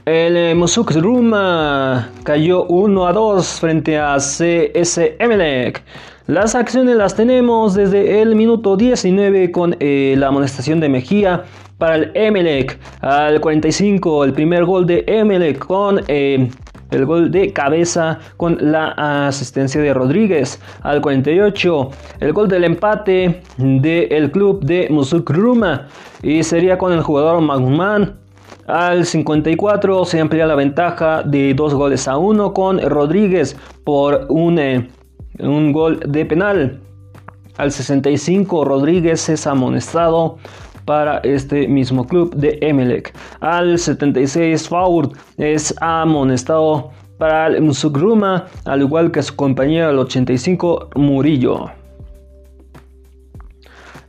El 0.06 0.34
eh, 0.34 0.54
Musuk 0.54 0.92
Ruma 0.92 2.08
cayó 2.24 2.64
1 2.64 3.06
a 3.06 3.12
2 3.12 3.60
frente 3.60 3.98
a 3.98 4.16
CS 4.16 4.98
Emelec. 5.18 5.82
Las 6.26 6.54
acciones 6.54 6.96
las 6.96 7.14
tenemos 7.14 7.74
desde 7.74 8.22
el 8.22 8.34
minuto 8.34 8.78
19 8.78 9.52
con 9.52 9.76
eh, 9.78 10.14
la 10.16 10.28
amonestación 10.28 10.80
de 10.80 10.88
Mejía 10.88 11.44
para 11.76 11.96
el 11.96 12.12
Emelec. 12.14 12.78
Al 13.02 13.42
45 13.42 14.24
el 14.24 14.32
primer 14.32 14.64
gol 14.64 14.86
de 14.86 15.04
Emelec 15.06 15.58
con 15.58 16.00
eh, 16.08 16.48
el 16.90 17.04
gol 17.04 17.30
de 17.30 17.52
cabeza 17.52 18.20
con 18.38 18.56
la 18.58 19.26
asistencia 19.26 19.82
de 19.82 19.92
Rodríguez. 19.92 20.62
Al 20.80 21.02
48 21.02 21.90
el 22.20 22.32
gol 22.32 22.48
del 22.48 22.64
empate 22.64 23.42
del 23.58 24.30
club 24.30 24.64
de 24.64 24.88
Musuk 24.88 25.28
Ruma 25.28 25.88
y 26.22 26.42
sería 26.42 26.78
con 26.78 26.94
el 26.94 27.02
jugador 27.02 27.42
Magman 27.42 28.18
al 28.66 29.04
54 29.04 30.04
se 30.04 30.20
amplía 30.20 30.46
la 30.46 30.54
ventaja 30.54 31.22
de 31.22 31.54
dos 31.54 31.74
goles 31.74 32.06
a 32.06 32.16
uno 32.16 32.52
con 32.52 32.80
Rodríguez 32.80 33.56
por 33.84 34.26
un, 34.28 34.58
eh, 34.58 34.88
un 35.38 35.72
gol 35.72 36.00
de 36.06 36.24
penal. 36.24 36.80
Al 37.56 37.72
65 37.72 38.64
Rodríguez 38.64 39.28
es 39.28 39.46
amonestado 39.46 40.38
para 40.84 41.18
este 41.18 41.68
mismo 41.68 42.06
club 42.06 42.34
de 42.34 42.58
Emelec. 42.60 43.12
Al 43.40 43.78
76 43.78 44.68
Faur 44.68 45.10
es 45.36 45.74
amonestado 45.80 46.90
para 47.18 47.48
el 47.48 47.60
Musukruma, 47.60 48.46
al 48.64 48.80
igual 48.80 49.10
que 49.10 49.22
su 49.22 49.36
compañero 49.36 49.88
al 49.88 49.98
85 49.98 50.90
Murillo. 50.96 51.79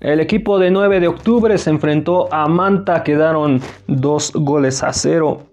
El 0.02 0.20
equipo 0.20 0.58
de 0.58 0.72
9 0.72 1.00
de 1.00 1.08
octubre 1.08 1.56
se 1.60 1.70
enfrentó 1.70 2.28
a 2.34 2.48
Manta, 2.48 3.04
quedaron 3.04 3.62
dos 3.86 4.32
goles 4.34 4.82
a 4.82 4.94
cero. 4.94 5.44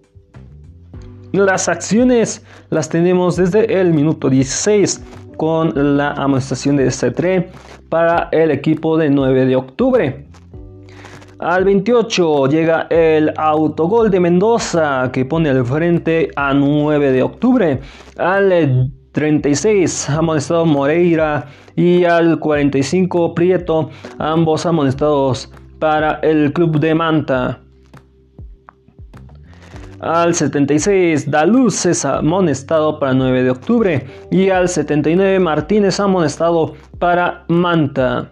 Las 1.31 1.69
acciones 1.69 2.43
las 2.71 2.89
tenemos 2.89 3.35
desde 3.35 3.79
el 3.79 3.93
minuto 3.93 4.27
16 4.27 5.05
con 5.37 5.97
la 5.97 6.13
amonestación 6.13 6.77
de 6.77 6.87
C3 6.87 7.45
para 7.89 8.29
el 8.31 8.49
equipo 8.49 8.97
de 8.97 9.11
9 9.11 9.45
de 9.45 9.55
octubre. 9.55 10.25
Al 11.37 11.63
28 11.63 12.47
llega 12.47 12.87
el 12.89 13.31
autogol 13.37 14.09
de 14.09 14.19
Mendoza 14.19 15.11
que 15.13 15.25
pone 15.25 15.49
al 15.51 15.63
frente 15.63 16.31
a 16.35 16.55
9 16.55 17.11
de 17.11 17.21
octubre. 17.21 17.79
Al 18.17 18.91
36 19.19 20.09
amonestado 20.11 20.65
Moreira 20.65 21.45
y 21.75 22.05
al 22.05 22.39
45 22.39 23.35
Prieto, 23.35 23.89
ambos 24.17 24.65
amonestados 24.65 25.51
para 25.77 26.21
el 26.23 26.53
club 26.53 26.79
de 26.79 26.95
Manta. 26.95 27.59
Al 29.99 30.33
76 30.33 31.29
Daluz 31.29 31.85
es 31.85 32.05
amonestado 32.05 32.97
para 32.97 33.13
9 33.13 33.43
de 33.43 33.49
octubre 33.49 34.07
y 34.31 34.51
al 34.51 34.69
79 34.69 35.37
Martínez 35.41 35.99
amonestado 35.99 36.75
para 36.97 37.43
Manta. 37.49 38.31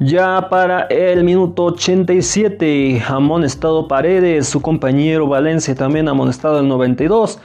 Ya 0.00 0.48
para 0.50 0.82
el 0.84 1.24
minuto 1.24 1.64
87, 1.64 3.02
amonestado 3.08 3.88
Paredes, 3.88 4.48
su 4.48 4.60
compañero 4.60 5.26
Valencia 5.26 5.74
también 5.74 6.08
amonestado 6.08 6.60
el 6.60 6.68
92. 6.68 7.38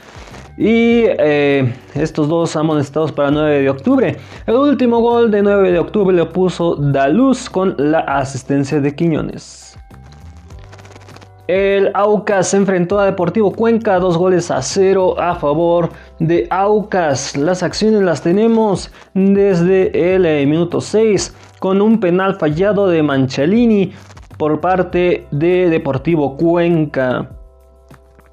Y 0.58 1.04
eh, 1.06 1.74
estos 1.94 2.28
dos 2.28 2.56
amonestados 2.56 3.12
para 3.12 3.30
9 3.30 3.62
de 3.62 3.70
octubre. 3.70 4.16
El 4.46 4.54
último 4.54 5.00
gol 5.00 5.30
de 5.30 5.42
9 5.42 5.70
de 5.70 5.78
octubre 5.78 6.16
lo 6.16 6.30
puso 6.32 6.76
Daluz 6.76 7.50
con 7.50 7.74
la 7.78 8.00
asistencia 8.00 8.80
de 8.80 8.94
Quiñones. 8.94 9.66
El 11.48 11.92
Aucas 11.94 12.48
se 12.48 12.56
enfrentó 12.56 12.98
a 12.98 13.04
Deportivo 13.04 13.52
Cuenca, 13.52 14.00
dos 14.00 14.18
goles 14.18 14.50
a 14.50 14.62
cero 14.62 15.14
a 15.20 15.36
favor 15.36 15.90
de 16.18 16.48
Aucas. 16.50 17.36
Las 17.36 17.62
acciones 17.62 18.02
las 18.02 18.20
tenemos 18.20 18.90
desde 19.14 20.14
el 20.14 20.26
eh, 20.26 20.44
minuto 20.44 20.80
6 20.80 21.36
con 21.60 21.80
un 21.80 22.00
penal 22.00 22.34
fallado 22.34 22.88
de 22.88 23.02
Manchalini 23.04 23.92
por 24.38 24.60
parte 24.60 25.28
de 25.30 25.70
Deportivo 25.70 26.36
Cuenca. 26.36 27.35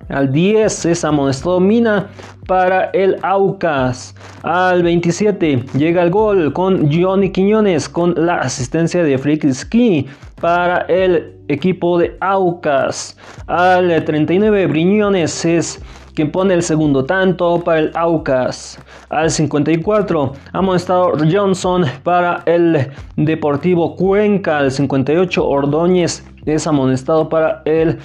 Al 0.09 0.31
10 0.31 0.85
es 0.85 1.05
amonestado 1.05 1.59
Mina 1.59 2.09
para 2.47 2.85
el 2.93 3.17
Aucas. 3.21 4.15
Al 4.43 4.83
27 4.83 5.63
llega 5.77 6.03
el 6.03 6.09
gol 6.09 6.51
con 6.51 6.91
Johnny 6.91 7.31
Quiñones 7.31 7.87
con 7.87 8.13
la 8.17 8.39
asistencia 8.39 9.03
de 9.03 9.53
Ski 9.53 10.07
para 10.41 10.79
el 10.89 11.33
equipo 11.47 11.97
de 11.97 12.17
Aucas. 12.19 13.17
Al 13.47 14.03
39 14.03 14.67
Briñones 14.67 15.45
es 15.45 15.81
quien 16.15 16.31
pone 16.31 16.53
el 16.53 16.63
segundo 16.63 17.05
tanto 17.05 17.61
para 17.63 17.79
el 17.79 17.91
Aucas. 17.95 18.79
Al 19.09 19.31
54 19.31 20.33
amonestado 20.51 21.13
Johnson 21.31 21.85
para 22.03 22.43
el 22.45 22.91
Deportivo 23.15 23.95
Cuenca. 23.95 24.57
Al 24.59 24.71
58 24.71 25.47
Ordóñez 25.47 26.25
es 26.45 26.67
amonestado 26.67 27.29
para 27.29 27.61
el 27.65 27.99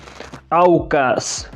Aucas 0.51 1.51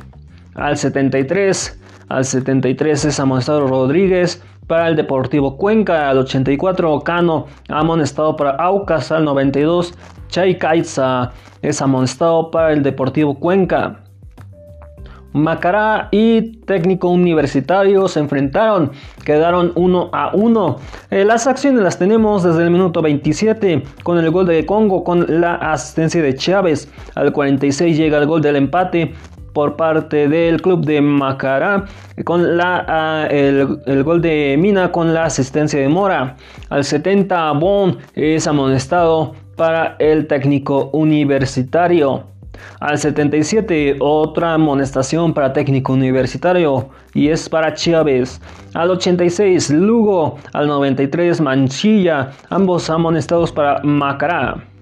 al 0.55 0.77
73. 0.77 1.79
Al 2.09 2.25
73 2.25 3.05
es 3.05 3.19
amonestado 3.19 3.67
Rodríguez 3.67 4.43
para 4.67 4.87
el 4.87 4.95
Deportivo 4.95 5.57
Cuenca. 5.57 6.09
Al 6.09 6.19
84 6.19 7.01
Cano 7.01 7.47
amonestado 7.69 8.35
para 8.35 8.51
Aucas. 8.51 9.11
Al 9.11 9.25
92 9.25 9.93
Chay 10.27 10.57
Kaiza 10.57 11.31
es 11.61 11.81
amonestado 11.81 12.51
para 12.51 12.73
el 12.73 12.83
Deportivo 12.83 13.39
Cuenca. 13.39 14.03
Macará 15.33 16.09
y 16.11 16.57
Técnico 16.65 17.09
Universitario 17.09 18.07
se 18.07 18.19
enfrentaron, 18.19 18.91
quedaron 19.25 19.71
1 19.73 20.09
a 20.13 20.31
1. 20.35 20.77
Eh, 21.09 21.25
las 21.25 21.47
acciones 21.47 21.81
las 21.81 21.97
tenemos 21.97 22.43
desde 22.43 22.63
el 22.63 22.69
minuto 22.69 23.01
27 23.01 23.83
con 24.03 24.19
el 24.19 24.29
gol 24.29 24.45
de 24.45 24.63
Congo 24.65 25.03
con 25.03 25.41
la 25.41 25.55
asistencia 25.55 26.21
de 26.21 26.35
Chávez. 26.35 26.87
Al 27.15 27.33
46 27.33 27.97
llega 27.97 28.19
el 28.19 28.27
gol 28.27 28.43
del 28.43 28.57
empate 28.57 29.15
por 29.53 29.75
parte 29.75 30.27
del 30.27 30.61
club 30.61 30.85
de 30.85 31.01
Macará 31.01 31.85
con 32.25 32.57
la, 32.57 32.85
ah, 32.87 33.27
el, 33.29 34.03
gol 34.03 34.21
de 34.21 34.55
Mina 34.59 34.91
con 34.91 35.13
la 35.13 35.25
asistencia 35.25 35.79
de 35.79 35.87
Mora. 35.87 36.35
Al 36.69 36.83
70 36.83 37.51
Bon 37.53 37.97
es 38.15 38.47
amonestado 38.47 39.33
para 39.55 39.95
el 39.99 40.27
técnico 40.27 40.89
universitario. 40.93 42.23
Al 42.79 42.97
77 42.97 43.97
otra 43.99 44.53
amonestación 44.53 45.33
para 45.33 45.53
técnico 45.53 45.93
universitario 45.93 46.89
y 47.13 47.29
es 47.29 47.49
para 47.49 47.73
Chávez. 47.73 48.41
Al 48.73 48.91
86 48.91 49.71
Lugo, 49.71 50.37
al 50.53 50.67
93 50.67 51.41
Manchilla, 51.41 52.31
ambos 52.49 52.89
amonestados 52.89 53.51
para 53.51 53.81
Macará. 53.83 54.72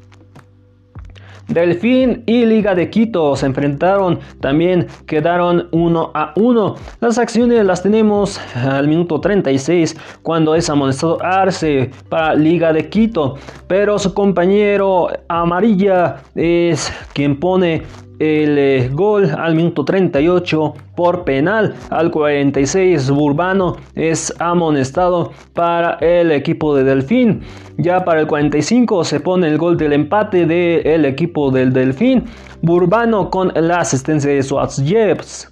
Delfín 1.54 2.24
y 2.26 2.46
Liga 2.46 2.74
de 2.76 2.90
Quito 2.90 3.36
se 3.36 3.46
enfrentaron, 3.46 4.20
también 4.40 4.88
quedaron 5.06 5.68
1 5.72 6.12
a 6.14 6.34
1. 6.36 6.76
Las 7.02 7.18
acciones 7.18 7.66
las 7.66 7.84
tenemos 7.84 8.40
al 8.56 8.88
minuto 8.88 9.20
36 9.20 9.98
cuando 10.22 10.56
es 10.56 10.70
amonestado 10.70 11.22
Arce 11.22 11.92
para 12.10 12.36
Liga 12.36 12.72
de 12.72 12.90
Quito, 12.90 13.36
pero 13.68 14.00
su 14.00 14.14
compañero 14.14 15.10
Amarilla 15.28 16.24
es 16.36 16.92
quien 17.14 17.40
pone 17.40 17.84
el 18.22 18.58
eh, 18.60 18.90
gol 18.94 19.32
al 19.36 19.56
minuto 19.56 19.84
38 19.84 20.74
por 20.96 21.24
penal. 21.24 21.74
Al 21.90 22.12
46 22.12 23.10
Burbano 23.10 23.78
es 23.96 24.32
amonestado 24.40 25.32
para 25.54 25.96
el 25.96 26.32
equipo 26.32 26.76
de 26.76 26.84
Delfín. 26.84 27.42
Ya 27.78 28.06
para 28.06 28.22
el 28.22 28.28
45 28.28 29.04
se 29.06 29.20
pone 29.20 29.48
el 29.48 29.58
gol 29.58 29.76
del 29.76 29.94
empate 29.94 30.46
del 30.46 31.06
equipo 31.06 31.50
del 31.50 31.74
Delfín. 31.74 32.26
Burbano 32.62 33.32
con 33.32 33.52
la 33.56 33.80
asistencia 33.80 34.30
de 34.30 34.44
Jebs. 34.86 35.51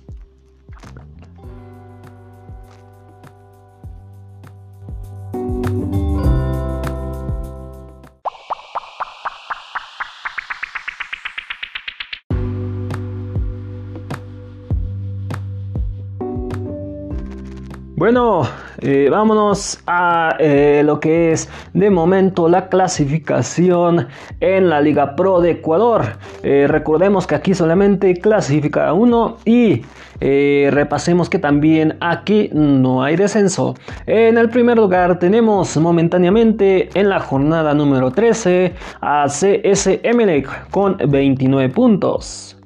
Bueno, 18.11 18.41
eh, 18.79 19.07
vámonos 19.11 19.83
a 19.85 20.35
eh, 20.39 20.81
lo 20.83 20.99
que 20.99 21.31
es 21.31 21.47
de 21.75 21.91
momento 21.91 22.49
la 22.49 22.67
clasificación 22.67 24.07
en 24.39 24.67
la 24.67 24.81
Liga 24.81 25.15
Pro 25.15 25.41
de 25.41 25.51
Ecuador. 25.51 26.17
Eh, 26.41 26.65
recordemos 26.67 27.27
que 27.27 27.35
aquí 27.35 27.53
solamente 27.53 28.15
clasifica 28.15 28.93
uno 28.93 29.37
y 29.45 29.83
repasemos 30.19 31.29
que 31.29 31.37
también 31.37 31.97
aquí 32.01 32.49
no 32.51 33.03
hay 33.03 33.15
descenso. 33.15 33.75
En 34.07 34.39
el 34.39 34.49
primer 34.49 34.77
lugar 34.77 35.19
tenemos 35.19 35.77
momentáneamente 35.77 36.89
en 36.99 37.09
la 37.09 37.19
jornada 37.19 37.75
número 37.75 38.09
13 38.09 38.73
a 39.01 39.27
CS 39.27 39.99
Emelec 40.01 40.71
con 40.71 40.97
29 40.97 41.69
puntos. 41.69 42.58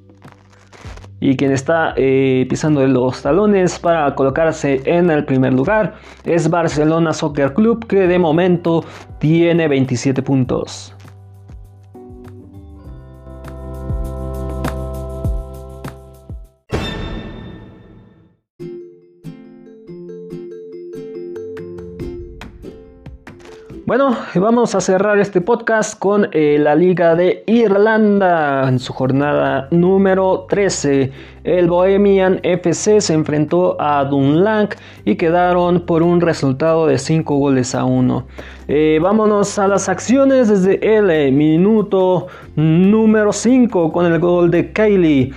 Y 1.23 1.37
quien 1.37 1.53
está 1.53 1.93
eh, 1.95 2.45
pisando 2.49 2.85
los 2.85 3.21
talones 3.21 3.79
para 3.79 4.13
colocarse 4.13 4.81
en 4.83 5.09
el 5.09 5.23
primer 5.23 5.53
lugar 5.53 5.93
es 6.25 6.49
Barcelona 6.49 7.13
Soccer 7.13 7.53
Club 7.53 7.87
que 7.87 8.07
de 8.07 8.19
momento 8.19 8.83
tiene 9.19 9.69
27 9.69 10.21
puntos. 10.21 10.92
Bueno, 23.95 24.17
vamos 24.33 24.73
a 24.73 24.81
cerrar 24.81 25.19
este 25.19 25.39
podcast 25.39 25.99
con 25.99 26.27
eh, 26.31 26.57
la 26.59 26.73
Liga 26.73 27.13
de 27.13 27.43
Irlanda 27.45 28.67
en 28.67 28.79
su 28.79 28.91
jornada 28.91 29.67
número 29.69 30.47
13. 30.49 31.11
El 31.43 31.67
Bohemian 31.67 32.39
FC 32.41 32.99
se 33.01 33.13
enfrentó 33.13 33.79
a 33.79 34.03
Dunlang 34.05 34.69
y 35.05 35.13
quedaron 35.13 35.81
por 35.85 36.01
un 36.01 36.21
resultado 36.21 36.87
de 36.87 36.97
5 36.97 37.37
goles 37.37 37.75
a 37.75 37.85
1. 37.85 38.25
Eh, 38.67 38.97
vámonos 38.99 39.59
a 39.59 39.67
las 39.67 39.87
acciones 39.87 40.49
desde 40.49 40.97
el 40.97 41.11
eh, 41.11 41.31
minuto 41.31 42.25
número 42.55 43.31
5 43.31 43.91
con 43.91 44.11
el 44.11 44.17
gol 44.17 44.49
de 44.49 44.73
Kylie 44.73 45.33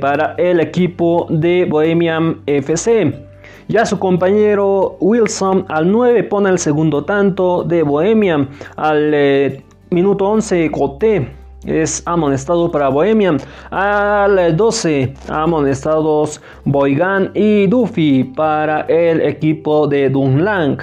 para 0.00 0.36
el 0.38 0.60
equipo 0.60 1.26
de 1.30 1.66
Bohemian 1.68 2.42
FC. 2.46 3.31
Ya 3.72 3.86
su 3.86 3.98
compañero 3.98 4.98
Wilson 5.00 5.64
al 5.70 5.90
9 5.90 6.24
pone 6.24 6.50
el 6.50 6.58
segundo 6.58 7.06
tanto 7.06 7.64
de 7.64 7.82
Bohemian. 7.82 8.50
Al 8.76 9.14
eh, 9.14 9.64
minuto 9.88 10.28
11 10.28 10.70
Coté 10.70 11.26
es 11.64 12.02
amonestado 12.04 12.70
para 12.70 12.90
Bohemian. 12.90 13.38
Al 13.70 14.54
12 14.54 15.14
amonestados 15.30 16.42
Boygan 16.66 17.30
y 17.32 17.66
Duffy 17.66 18.24
para 18.24 18.82
el 18.82 19.22
equipo 19.22 19.86
de 19.86 20.10
Dunlang. 20.10 20.76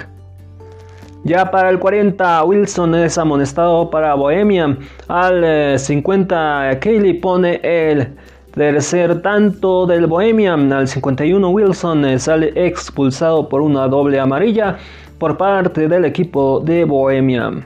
Ya 1.22 1.48
para 1.48 1.70
el 1.70 1.78
40 1.78 2.42
Wilson 2.42 2.96
es 2.96 3.16
amonestado 3.18 3.88
para 3.88 4.14
Bohemian. 4.14 4.80
Al 5.06 5.78
50 5.78 6.72
eh, 6.72 6.78
Kaylee 6.80 7.14
pone 7.20 7.60
el 7.62 8.16
Tercer 8.52 9.22
tanto 9.22 9.86
del 9.86 10.06
Bohemian 10.06 10.72
al 10.72 10.88
51 10.88 11.50
Wilson 11.50 12.04
eh, 12.04 12.18
sale 12.18 12.52
expulsado 12.56 13.48
por 13.48 13.60
una 13.60 13.86
doble 13.86 14.18
amarilla 14.18 14.76
por 15.18 15.36
parte 15.36 15.86
del 15.86 16.04
equipo 16.04 16.58
de 16.58 16.84
Bohemian. 16.84 17.64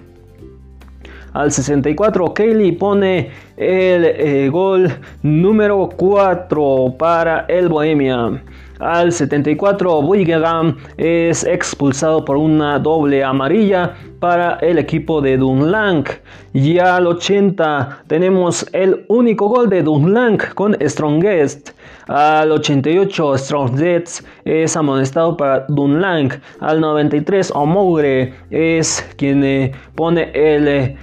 Al 1.33 1.51
64 1.51 2.35
Kaylee 2.35 2.73
pone 2.73 3.31
el 3.57 4.05
eh, 4.05 4.49
gol 4.51 4.93
número 5.23 5.89
4 5.97 6.95
para 6.99 7.47
el 7.49 7.69
Bohemian. 7.69 8.43
Al 8.81 9.13
74 9.13 10.03
Buigagan 10.03 10.77
es 10.97 11.45
expulsado 11.45 12.25
por 12.25 12.37
una 12.37 12.79
doble 12.79 13.23
amarilla 13.23 13.95
para 14.19 14.55
el 14.63 14.79
equipo 14.79 15.21
de 15.21 15.37
Dunlang. 15.37 16.05
Y 16.53 16.79
al 16.79 17.07
80 17.07 18.05
tenemos 18.09 18.67
el 18.73 19.05
único 19.09 19.49
gol 19.49 19.69
de 19.69 19.83
Dunlang 19.83 20.39
con 20.55 20.77
Strongest. 20.81 21.71
Al 22.09 22.51
88 22.51 23.39
Strongest 23.39 24.27
es 24.45 24.77
amonestado 24.77 25.37
para 25.37 25.67
Dunlang. 25.69 26.31
Al 26.61 26.81
93 26.81 27.53
Omogre 27.55 28.35
es 28.51 29.09
quien 29.17 29.45
eh, 29.45 29.73
pone 29.95 30.31
el 30.35 30.97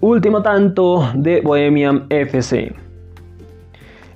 último 0.00 0.42
tanto 0.42 1.10
de 1.14 1.40
Bohemian 1.40 2.06
FC. 2.10 2.87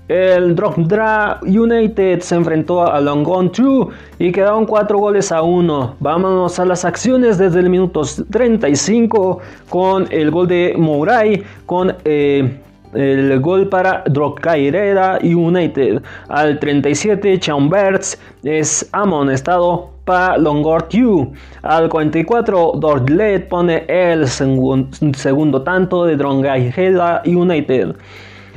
El 0.09 0.57
Drogdra 0.57 1.39
United 1.43 2.21
se 2.21 2.35
enfrentó 2.35 2.85
a 2.85 3.01
Longon 3.01 3.53
2 3.57 3.87
y 4.19 4.33
quedaron 4.33 4.67
4 4.67 4.99
goles 4.99 5.31
a 5.31 5.43
1. 5.43 5.97
Vámonos 6.01 6.59
a 6.59 6.65
las 6.65 6.85
acciones 6.85 7.39
desde 7.39 7.61
el 7.61 7.71
minuto 7.71 8.03
35 8.31 9.39
con 9.69 10.07
el 10.11 10.31
gol 10.33 10.49
de 10.49 10.75
Mouray, 10.77 11.45
con 11.67 11.95
eh, 12.05 12.59
el 12.95 13.41
gol 13.41 13.69
para 13.69 14.03
Drogcairera 14.07 15.21
United. 15.23 16.03
Al 16.29 16.59
37 16.59 17.39
Chambers 17.39 18.21
es 18.43 18.89
amonestado 18.93 19.91
para 20.05 20.37
Longor 20.37 20.89
2. 20.93 21.29
Al 21.63 21.89
44 21.89 22.73
Dordlet 22.75 23.49
pone 23.49 23.85
el 23.87 24.27
segundo 24.27 25.63
tanto 25.63 26.05
de 26.07 26.17
Drogcairera 26.17 27.23
United. 27.25 27.95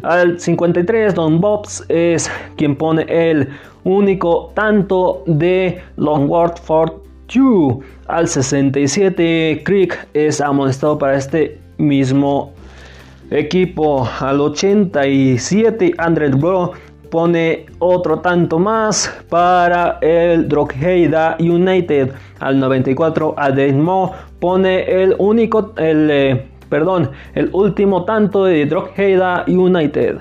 Al 0.05 0.39
53 0.39 1.15
Don 1.15 1.41
Bobs 1.41 1.83
es 1.89 2.29
quien 2.57 2.75
pone 2.75 3.07
el 3.09 3.49
único 3.85 4.51
tanto 4.53 5.23
de 5.25 5.81
Longworth 5.97 6.59
for 6.59 7.01
2. 7.33 7.77
Al 8.05 8.27
67 8.27 9.63
Creek 9.65 10.07
es 10.13 10.41
amonestado 10.41 10.99
para 10.99 11.17
este 11.17 11.59
mismo 11.79 12.53
equipo. 13.31 14.07
Al 14.19 14.41
87 14.41 15.95
Andrew 15.97 16.37
Bro 16.37 16.73
pone 17.09 17.65
otro 17.79 18.19
tanto 18.19 18.59
más 18.59 19.11
para 19.27 19.97
el 20.01 20.47
Drogheda 20.47 21.35
United. 21.39 22.11
Al 22.41 22.59
94 22.59 23.33
Ademo 23.37 24.11
pone 24.39 24.83
el 24.83 25.15
único 25.17 25.73
el 25.77 26.11
eh, 26.11 26.45
perdón, 26.69 27.11
el 27.33 27.49
último 27.53 28.05
tanto 28.05 28.45
de 28.45 28.65
Drogheda 28.65 29.43
United. 29.47 30.17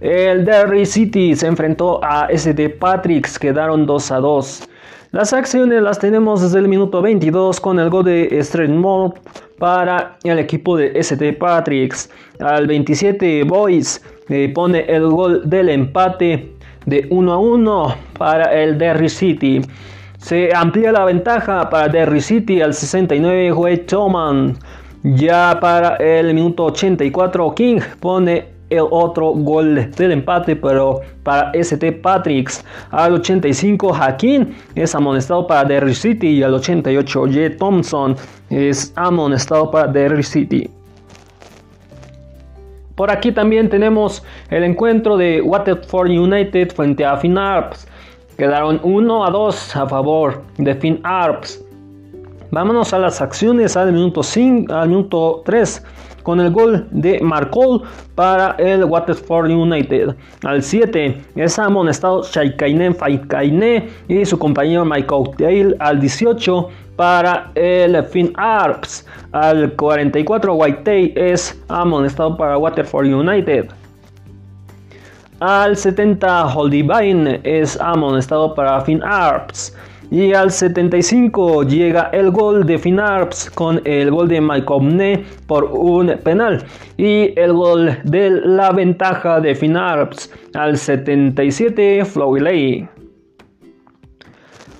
El 0.00 0.44
Derry 0.44 0.84
City 0.84 1.34
se 1.34 1.46
enfrentó 1.46 1.98
a 2.04 2.28
SD 2.28 2.68
Patricks, 2.78 3.38
quedaron 3.38 3.86
2 3.86 4.10
a 4.10 4.16
2. 4.18 4.68
Las 5.12 5.32
acciones 5.32 5.80
las 5.80 5.98
tenemos 5.98 6.42
desde 6.42 6.58
el 6.58 6.68
minuto 6.68 7.00
22 7.00 7.60
con 7.60 7.78
el 7.78 7.88
gol 7.88 8.04
de 8.04 8.36
Strength 8.42 9.14
para 9.58 10.18
el 10.24 10.40
equipo 10.40 10.76
de 10.76 11.00
SD 11.00 11.34
Patricks. 11.34 12.10
Al 12.40 12.66
27 12.66 13.44
Boys 13.44 14.02
eh, 14.28 14.50
pone 14.52 14.80
el 14.88 15.06
gol 15.06 15.48
del 15.48 15.68
empate 15.68 16.52
de 16.86 17.06
1 17.10 17.32
a 17.32 17.38
1 17.38 17.96
para 18.18 18.52
el 18.60 18.76
Derry 18.76 19.08
City. 19.08 19.62
Se 20.24 20.48
amplía 20.54 20.90
la 20.90 21.04
ventaja 21.04 21.68
para 21.68 21.86
Derry 21.86 22.18
City 22.18 22.62
al 22.62 22.72
69 22.72 23.52
Wade 23.52 23.76
Toman. 23.76 24.56
Ya 25.02 25.58
para 25.60 25.96
el 25.96 26.32
minuto 26.32 26.64
84 26.64 27.54
King 27.54 27.80
pone 28.00 28.46
el 28.70 28.86
otro 28.90 29.32
gol 29.32 29.90
del 29.90 30.12
empate, 30.12 30.56
pero 30.56 31.02
para 31.24 31.52
ST 31.52 32.00
Patricks. 32.00 32.64
Al 32.90 33.12
85 33.12 33.94
Hakim 33.94 34.54
es 34.74 34.94
amonestado 34.94 35.46
para 35.46 35.66
Derry 35.66 35.94
City 35.94 36.28
y 36.28 36.42
al 36.42 36.54
88 36.54 37.20
J. 37.26 37.56
Thompson 37.58 38.16
es 38.48 38.94
amonestado 38.96 39.70
para 39.70 39.88
Derry 39.88 40.22
City. 40.22 40.70
Por 42.94 43.10
aquí 43.10 43.30
también 43.30 43.68
tenemos 43.68 44.24
el 44.48 44.64
encuentro 44.64 45.18
de 45.18 45.42
Waterford 45.42 46.08
United 46.08 46.72
frente 46.72 47.04
a 47.04 47.18
Finn 47.18 47.36
Arps. 47.36 47.86
Quedaron 48.36 48.80
1 48.82 49.24
a 49.24 49.30
2 49.30 49.76
a 49.76 49.86
favor 49.86 50.42
de 50.58 50.74
Finn 50.74 51.00
Arps. 51.04 51.64
Vámonos 52.50 52.92
a 52.92 52.98
las 52.98 53.20
acciones 53.20 53.76
al 53.76 53.92
minuto, 53.92 54.22
5, 54.22 54.72
al 54.72 54.88
minuto 54.88 55.42
3 55.44 55.84
con 56.24 56.40
el 56.40 56.50
gol 56.50 56.88
de 56.90 57.20
Marcol 57.20 57.82
para 58.16 58.56
el 58.58 58.84
Waterford 58.84 59.50
United. 59.50 60.16
Al 60.42 60.62
7 60.62 61.22
es 61.36 61.58
amonestado 61.58 62.22
Shaikainen 62.24 62.94
Faikaine 62.94 63.88
y 64.08 64.24
su 64.24 64.36
compañero 64.38 64.84
Michael 64.84 65.30
Tail 65.36 65.76
al 65.78 66.00
18 66.00 66.68
para 66.96 67.52
el 67.54 68.02
Finn 68.04 68.32
Arps. 68.36 69.06
Al 69.32 69.72
44 69.74 70.54
White 70.54 71.12
es 71.14 71.60
amonestado 71.68 72.36
para 72.36 72.58
Waterford 72.58 73.06
United. 73.06 73.68
Al 75.46 75.76
70 75.76 76.56
Holdivine 76.56 77.38
es 77.44 77.78
amonestado 77.78 78.54
para 78.54 78.80
Finn 78.80 79.02
Arps. 79.04 79.76
Y 80.10 80.32
al 80.32 80.50
75 80.50 81.64
llega 81.64 82.08
el 82.14 82.30
gol 82.30 82.64
de 82.64 82.78
Finarps 82.78 83.50
con 83.50 83.78
el 83.84 84.10
gol 84.10 84.26
de 84.26 84.40
Mike 84.40 85.26
por 85.46 85.64
un 85.64 86.16
penal. 86.24 86.64
Y 86.96 87.38
el 87.38 87.52
gol 87.52 87.98
de 88.04 88.30
la 88.30 88.72
ventaja 88.72 89.38
de 89.38 89.54
Finarps 89.54 90.32
al 90.54 90.78
77 90.78 92.06
Flowley. 92.06 92.88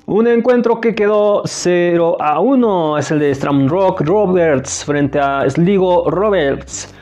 Un 0.07 0.27
encuentro 0.27 0.81
que 0.81 0.95
quedó 0.95 1.43
0 1.45 2.17
a 2.19 2.41
1 2.41 2.97
es 2.97 3.11
el 3.11 3.19
de 3.19 3.35
Stramrock 3.35 4.01
Roberts 4.01 4.83
frente 4.83 5.21
a 5.21 5.45
Sligo 5.47 6.09
Roberts. 6.09 6.95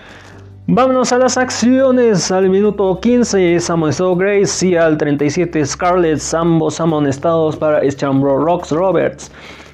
Vámonos 0.74 1.12
a 1.12 1.18
las 1.18 1.36
acciones. 1.36 2.32
Al 2.32 2.48
minuto 2.48 2.98
15 2.98 3.56
es 3.56 3.68
amonestado 3.68 4.16
Grace 4.16 4.68
y 4.68 4.74
al 4.74 4.96
37 4.96 5.66
Scarlett, 5.66 6.22
ambos 6.32 6.80
amonestados 6.80 7.58
para 7.58 7.82
Stambro 7.90 8.38
Rocks 8.38 8.70
Roberts. 8.70 9.30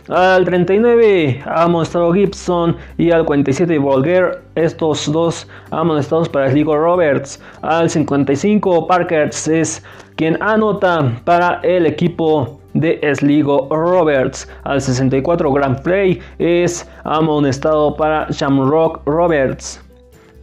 Al 0.08 0.44
39 0.44 1.40
amonestado 1.46 2.12
Gibson 2.12 2.76
y 2.96 3.12
al 3.12 3.24
47 3.24 3.78
Volger, 3.78 4.42
estos 4.56 5.12
dos 5.12 5.46
amonestados 5.70 6.28
para 6.28 6.50
Sligo 6.50 6.76
Roberts. 6.76 7.40
Al 7.62 7.88
55 7.88 8.88
Parker 8.88 9.30
es 9.30 9.84
quien 10.16 10.36
anota 10.42 11.12
para 11.24 11.60
el 11.62 11.86
equipo 11.86 12.58
de 12.74 12.98
Sligo 13.14 13.68
Roberts. 13.70 14.48
Al 14.64 14.80
64 14.80 15.52
Grand 15.52 15.80
Play 15.80 16.18
es 16.40 16.90
amonestado 17.04 17.94
para 17.94 18.26
Shamrock 18.30 19.06
Roberts. 19.06 19.87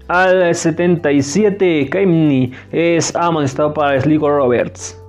Al 0.08 0.53
77 0.53 1.89
Kemney 1.91 2.51
es 2.72 3.16
amonestado 3.16 3.74
para 3.74 3.99
Sligo 3.99 4.30
Roberts. 4.30 5.01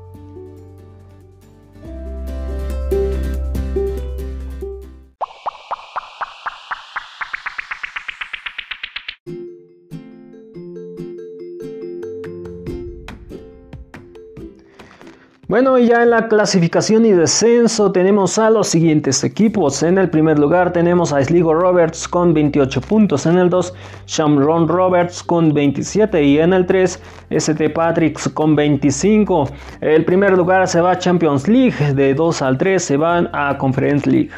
Bueno, 15.49 15.79
y 15.79 15.87
ya 15.87 16.03
en 16.03 16.11
la 16.11 16.27
clasificación 16.27 17.07
y 17.07 17.13
descenso 17.13 17.93
tenemos 17.93 18.37
a 18.37 18.51
los 18.51 18.67
siguientes 18.67 19.23
equipos. 19.23 19.81
En 19.85 19.97
el 19.97 20.11
primer 20.11 20.41
lugar 20.41 20.73
tenemos 20.73 21.13
a 21.13 21.23
Sligo 21.23 21.55
Roberts 21.55 22.09
con 22.09 22.35
28 22.35 22.81
puntos. 22.81 23.27
En 23.27 23.39
el 23.39 23.49
2, 23.49 23.73
Shamron 24.09 24.67
Roberts 24.67 25.23
con 25.23 25.55
27. 25.55 26.21
Y 26.21 26.41
en 26.41 26.53
el 26.53 26.67
3, 26.67 27.01
ST 27.31 27.71
Patricks 27.71 28.29
con 28.31 28.57
25. 28.57 29.49
El 29.83 30.05
primer 30.05 30.37
lugar 30.37 30.67
se 30.67 30.81
va 30.81 30.91
a 30.91 30.99
Champions 30.99 31.47
League. 31.47 31.95
De 31.95 32.13
2 32.13 32.43
al 32.43 32.59
3 32.59 32.83
se 32.83 32.97
van 32.97 33.31
a 33.33 33.57
Conference 33.57 34.11
League. 34.11 34.31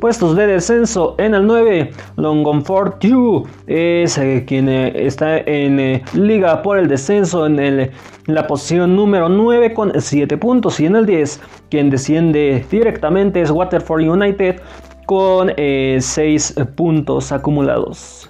Puestos 0.00 0.34
de 0.34 0.46
descenso 0.46 1.14
en 1.18 1.34
el 1.34 1.46
9, 1.46 1.90
Longford 2.16 2.94
2 3.02 3.42
es 3.66 4.16
eh, 4.16 4.44
quien 4.46 4.66
eh, 4.70 5.06
está 5.06 5.36
en 5.36 5.78
eh, 5.78 6.02
liga 6.14 6.62
por 6.62 6.78
el 6.78 6.88
descenso 6.88 7.44
en, 7.44 7.90
la 8.24 8.46
posición 8.46 8.96
número 8.96 9.28
9 9.28 9.74
con 9.74 9.92
7 10.00 10.38
puntos. 10.38 10.80
Y 10.80 10.86
en 10.86 10.96
el 10.96 11.04
10, 11.04 11.40
quien 11.68 11.90
desciende 11.90 12.64
directamente 12.70 13.42
es 13.42 13.50
Waterford 13.50 14.08
United 14.08 14.62
con 15.04 15.52
6 15.56 16.54
puntos 16.76 17.30
acumulados. 17.32 18.29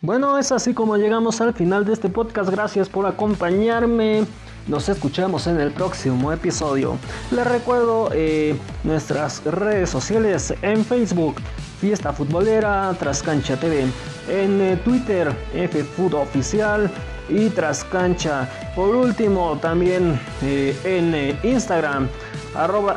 Bueno, 0.00 0.38
es 0.38 0.52
así 0.52 0.74
como 0.74 0.96
llegamos 0.96 1.40
al 1.40 1.54
final 1.54 1.84
de 1.84 1.92
este 1.92 2.08
podcast. 2.08 2.50
Gracias 2.50 2.88
por 2.88 3.04
acompañarme. 3.04 4.24
Nos 4.68 4.88
escuchamos 4.88 5.48
en 5.48 5.58
el 5.58 5.72
próximo 5.72 6.32
episodio. 6.32 6.96
Les 7.32 7.44
recuerdo 7.44 8.08
eh, 8.12 8.56
nuestras 8.84 9.42
redes 9.44 9.90
sociales 9.90 10.54
en 10.62 10.84
Facebook, 10.84 11.34
Fiesta 11.80 12.12
Futbolera, 12.12 12.94
Trascancha 12.96 13.58
TV, 13.58 13.86
en 14.28 14.60
eh, 14.60 14.76
Twitter, 14.84 15.34
FFood 15.52 16.14
Oficial 16.14 16.88
y 17.28 17.48
Trascancha. 17.48 18.48
Por 18.76 18.94
último, 18.94 19.58
también 19.60 20.20
eh, 20.44 20.76
en 20.84 21.50
Instagram, 21.50 22.06
arroba 22.54 22.94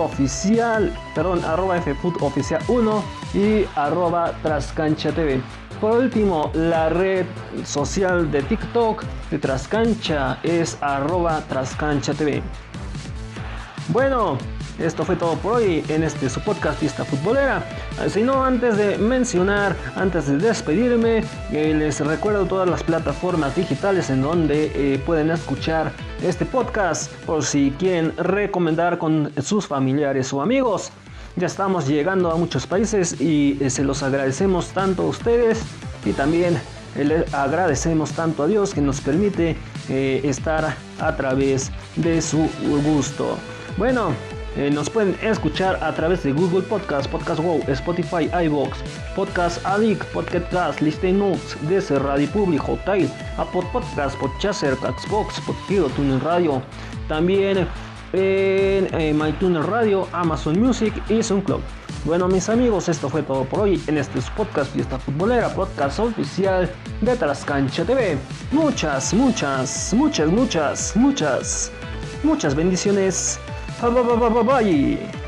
Oficial, 0.00 0.92
perdón, 1.14 1.42
arroba 1.46 1.82
Oficial 2.20 2.62
1 2.68 3.04
y 3.32 3.64
arroba 3.74 4.34
Trascancha 4.42 5.12
TV. 5.12 5.40
Por 5.82 5.98
último, 5.98 6.52
la 6.54 6.90
red 6.90 7.26
social 7.64 8.30
de 8.30 8.40
TikTok 8.42 9.02
de 9.32 9.38
Trascancha 9.40 10.38
es 10.44 10.78
arroba 10.80 11.40
Trascancha 11.48 12.14
TV. 12.14 12.40
Bueno, 13.88 14.38
esto 14.78 15.04
fue 15.04 15.16
todo 15.16 15.34
por 15.38 15.54
hoy 15.54 15.84
en 15.88 16.04
este 16.04 16.30
su 16.30 16.40
podcast 16.42 16.80
Futbolera. 16.80 17.64
Si 18.08 18.22
no, 18.22 18.44
antes 18.44 18.76
de 18.76 18.96
mencionar, 18.96 19.74
antes 19.96 20.28
de 20.28 20.36
despedirme, 20.36 21.24
eh, 21.50 21.74
les 21.74 21.98
recuerdo 21.98 22.46
todas 22.46 22.70
las 22.70 22.84
plataformas 22.84 23.56
digitales 23.56 24.08
en 24.08 24.22
donde 24.22 24.70
eh, 24.76 25.00
pueden 25.04 25.32
escuchar 25.32 25.90
este 26.22 26.46
podcast 26.46 27.12
por 27.26 27.42
si 27.42 27.72
quieren 27.72 28.16
recomendar 28.18 28.98
con 28.98 29.32
sus 29.42 29.66
familiares 29.66 30.32
o 30.32 30.42
amigos. 30.42 30.92
Ya 31.36 31.46
estamos 31.46 31.88
llegando 31.88 32.30
a 32.30 32.36
muchos 32.36 32.66
países 32.66 33.18
y 33.18 33.56
eh, 33.60 33.70
se 33.70 33.84
los 33.84 34.02
agradecemos 34.02 34.68
tanto 34.68 35.04
a 35.04 35.06
ustedes 35.06 35.62
y 36.04 36.12
también 36.12 36.60
eh, 36.94 37.04
le 37.04 37.24
agradecemos 37.32 38.12
tanto 38.12 38.42
a 38.42 38.46
Dios 38.46 38.74
que 38.74 38.82
nos 38.82 39.00
permite 39.00 39.56
eh, 39.88 40.20
estar 40.24 40.76
a 41.00 41.16
través 41.16 41.72
de 41.96 42.20
su 42.20 42.50
gusto. 42.84 43.38
Bueno, 43.78 44.14
nos 44.70 44.90
pueden 44.90 45.16
escuchar 45.22 45.82
a 45.82 45.94
través 45.94 46.22
de 46.24 46.32
Google 46.32 46.60
Podcast, 46.60 47.10
Podcast 47.10 47.40
Wow, 47.40 47.62
Spotify, 47.68 48.28
iVoox, 48.44 48.76
Podcast 49.16 49.64
Addict, 49.64 50.04
Podcast 50.12 50.52
Gas, 50.52 50.82
Listen 50.82 51.18
Notes, 51.18 51.56
DC 51.70 51.98
Radio 51.98 52.28
Público, 52.28 52.72
Hotel, 52.72 53.10
Apple 53.38 53.62
Podcast, 53.72 54.14
Podchaser, 54.18 54.76
Xbox, 54.76 55.40
Podkiro, 55.40 55.86
Tuning 55.96 56.20
Radio. 56.20 56.60
También 57.08 57.66
en 58.12 59.18
MyTuner 59.18 59.64
Radio, 59.64 60.08
Amazon 60.12 60.60
Music 60.60 60.94
y 61.08 61.22
SoundCloud. 61.22 61.60
Bueno, 62.04 62.26
mis 62.26 62.48
amigos, 62.48 62.88
esto 62.88 63.08
fue 63.08 63.22
todo 63.22 63.44
por 63.44 63.60
hoy 63.60 63.80
en 63.86 63.96
este 63.96 64.20
podcast 64.36 64.72
Fiesta 64.72 64.98
Futbolera, 64.98 65.48
podcast 65.54 66.00
oficial 66.00 66.68
de 67.00 67.16
Trascancha 67.16 67.84
TV. 67.84 68.18
Muchas, 68.50 69.14
muchas, 69.14 69.94
muchas, 69.94 70.28
muchas, 70.28 70.96
muchas, 70.96 71.72
muchas 72.24 72.54
bendiciones. 72.56 73.38
Bye, 73.80 74.42
bye. 74.42 75.21